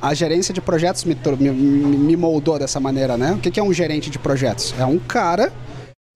[0.03, 3.33] A gerência de projetos me, me, me moldou dessa maneira, né?
[3.33, 4.75] O que é um gerente de projetos?
[4.79, 5.53] É um cara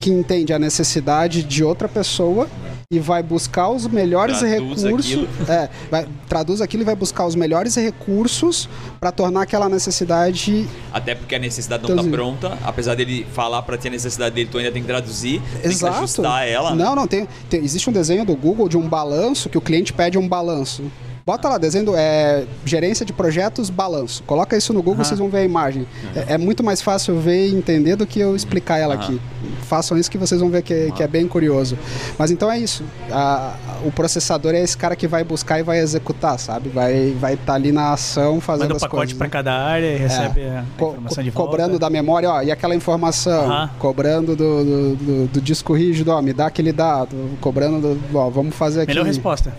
[0.03, 2.48] que entende a necessidade de outra pessoa
[2.90, 5.28] e vai buscar os melhores Traduz recursos.
[5.46, 8.66] É, vai, traduz aquilo e vai buscar os melhores recursos
[8.98, 12.59] para tornar aquela necessidade Até porque a necessidade não tá Então, pronta.
[12.64, 15.42] Apesar dele falar pra ter a necessidade dele, tu ainda tem que traduzir.
[15.53, 15.98] Tem que Exato.
[15.98, 16.74] ajustar ela.
[16.74, 16.82] né?
[16.82, 19.92] Não, não, tem, tem- Existe um desenho do Google de um balanço que o cliente
[19.92, 20.82] pede um balanço.
[21.31, 24.20] Bota lá, desenho é, gerência de projetos, balanço.
[24.24, 25.87] Coloca isso no Google, vocês vão ver a imagem.
[26.26, 29.20] É, é muito mais fácil ver e entender do que eu explicar ela aqui.
[29.62, 31.78] Façam isso que vocês vão ver que, que é bem curioso.
[32.18, 32.83] Mas então é isso.
[33.12, 33.55] A-
[33.85, 36.68] o processador é esse cara que vai buscar e vai executar, sabe?
[36.68, 39.16] Vai estar vai tá ali na ação fazendo Manda um as pacote coisas.
[39.18, 39.31] para né?
[39.31, 41.51] cada área e recebe a Co- informação co- de volta.
[41.51, 46.20] cobrando da memória, ó, e aquela informação, cobrando do, do, do- do disco rígido, ó,
[46.20, 48.89] me dá aquele dado, cobrando do, ó, vamos fazer aqui.
[48.91, 49.55] Melhor resposta.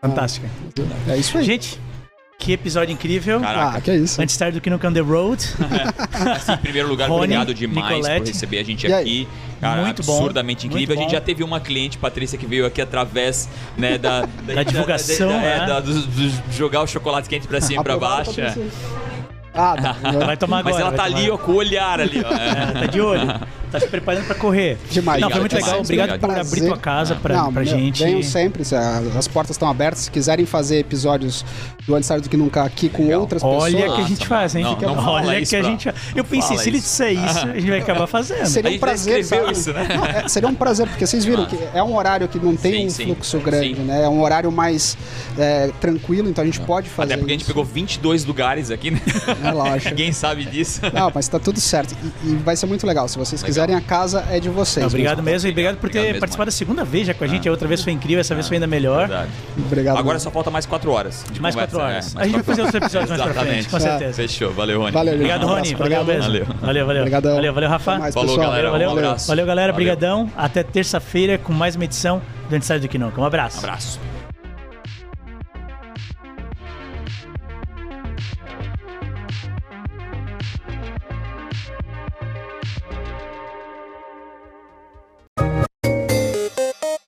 [0.00, 0.48] Fantástica.
[1.08, 1.44] É isso aí.
[1.44, 1.80] Gente,
[2.38, 3.40] que episódio incrível.
[3.40, 3.78] Caraca.
[3.78, 4.20] Ah, que é isso.
[4.20, 5.42] Antes tarde do que no On The Road.
[6.36, 8.20] Assim, em primeiro lugar, Rony, obrigado demais Nicolette.
[8.20, 9.28] por receber a gente E aqui.
[9.60, 10.94] Cara, Muito bom, absurdamente incrível.
[10.94, 11.18] muito A gente bom.
[11.18, 15.56] já teve uma cliente, Patrícia, que veio aqui através né, da, Da divulgação, da- né?
[15.62, 18.38] é, da- do- do jogar o chocolate quente pra cima e pra baixo.
[18.40, 18.54] é.
[19.58, 19.92] Ah, tá.
[20.26, 20.74] Vai tomar agora.
[20.74, 21.18] Mas ela tá tomar.
[21.18, 22.30] ali, ó, com o olhar ali, ó.
[22.30, 23.22] É, tá de olho.
[23.76, 24.78] Tá se preparando pra correr.
[24.90, 25.20] Demais.
[25.20, 25.68] Não, foi muito legal.
[25.70, 26.46] demais, Obrigado por obrigado.
[26.46, 28.02] abrir tua casa pra, Não, pra meu, gente.
[28.02, 28.62] Venham sempre,
[29.16, 30.00] as portas estão abertas.
[30.04, 31.44] Se quiserem fazer episódios
[31.86, 33.20] do Tarde do que Nunca aqui com Legal.
[33.20, 33.96] outras Olha pessoas.
[33.96, 34.64] que a gente faz, hein?
[34.64, 35.88] não, não Olha isso que a gente.
[36.14, 36.86] Eu pensei, se ele isso.
[36.86, 38.46] disser isso, a gente vai acabar fazendo.
[38.46, 39.88] Seria A um prazer, isso, né?
[39.94, 42.72] Não, é, seria um prazer, porque vocês viram que é um horário que não tem
[42.72, 43.04] Sim, um sim.
[43.06, 43.82] fluxo grande, Sim.
[43.82, 44.04] né?
[44.04, 44.96] É um horário mais
[45.38, 47.50] é, tranquilo, então a gente pode fazer Até porque a gente isso.
[47.50, 49.00] pegou 22 lugares aqui, né?
[49.42, 49.90] Relaxa.
[49.90, 50.80] Ninguém sabe disso.
[50.92, 51.96] Não, mas tá tudo certo.
[52.24, 53.06] E, e vai ser muito legal.
[53.08, 53.46] Se vocês Legal.
[53.46, 54.82] quiserem, a casa é de vocês.
[54.82, 57.24] Não, obrigado mesmo e obrigado por ter Obrigado mesmo, participado a segunda vez já com
[57.24, 57.48] a gente.
[57.48, 57.50] Ah.
[57.50, 59.08] A outra vez foi incrível, essa vez foi ainda melhor.
[59.08, 59.30] Verdade.
[59.58, 59.96] Obrigado.
[59.98, 60.24] Agora mesmo.
[60.24, 61.24] só falta mais 4 horas.
[61.30, 62.16] de Mais conversa, quatro horas.
[62.16, 64.12] é, a gente vai quatro fazer outros episódios mais pra frente, com certeza.
[64.14, 64.52] Fechou.
[64.52, 64.92] Valeu, Rony.
[64.92, 65.14] Valeu.
[65.14, 65.74] Obrigado, Um.
[65.74, 66.22] Valeu mesmo.
[66.22, 66.46] Valeu.
[66.60, 67.02] Valeu, valeu.
[67.02, 67.34] Obrigadão.
[67.34, 67.98] Valeu, valeu, Rafa.
[67.98, 68.50] Mais, Falou, pessoal.
[68.50, 68.70] galera.
[68.70, 69.04] Valeu, Um valeu.
[69.08, 69.28] abraço.
[69.28, 69.72] Valeu, galera.
[69.72, 69.86] Valeu.
[69.86, 70.30] Brigadão.
[70.36, 73.20] Até terça-feira com mais uma edição do Antes do que Nunca.
[73.20, 73.58] Um abraço.
[73.58, 74.15] Abraço.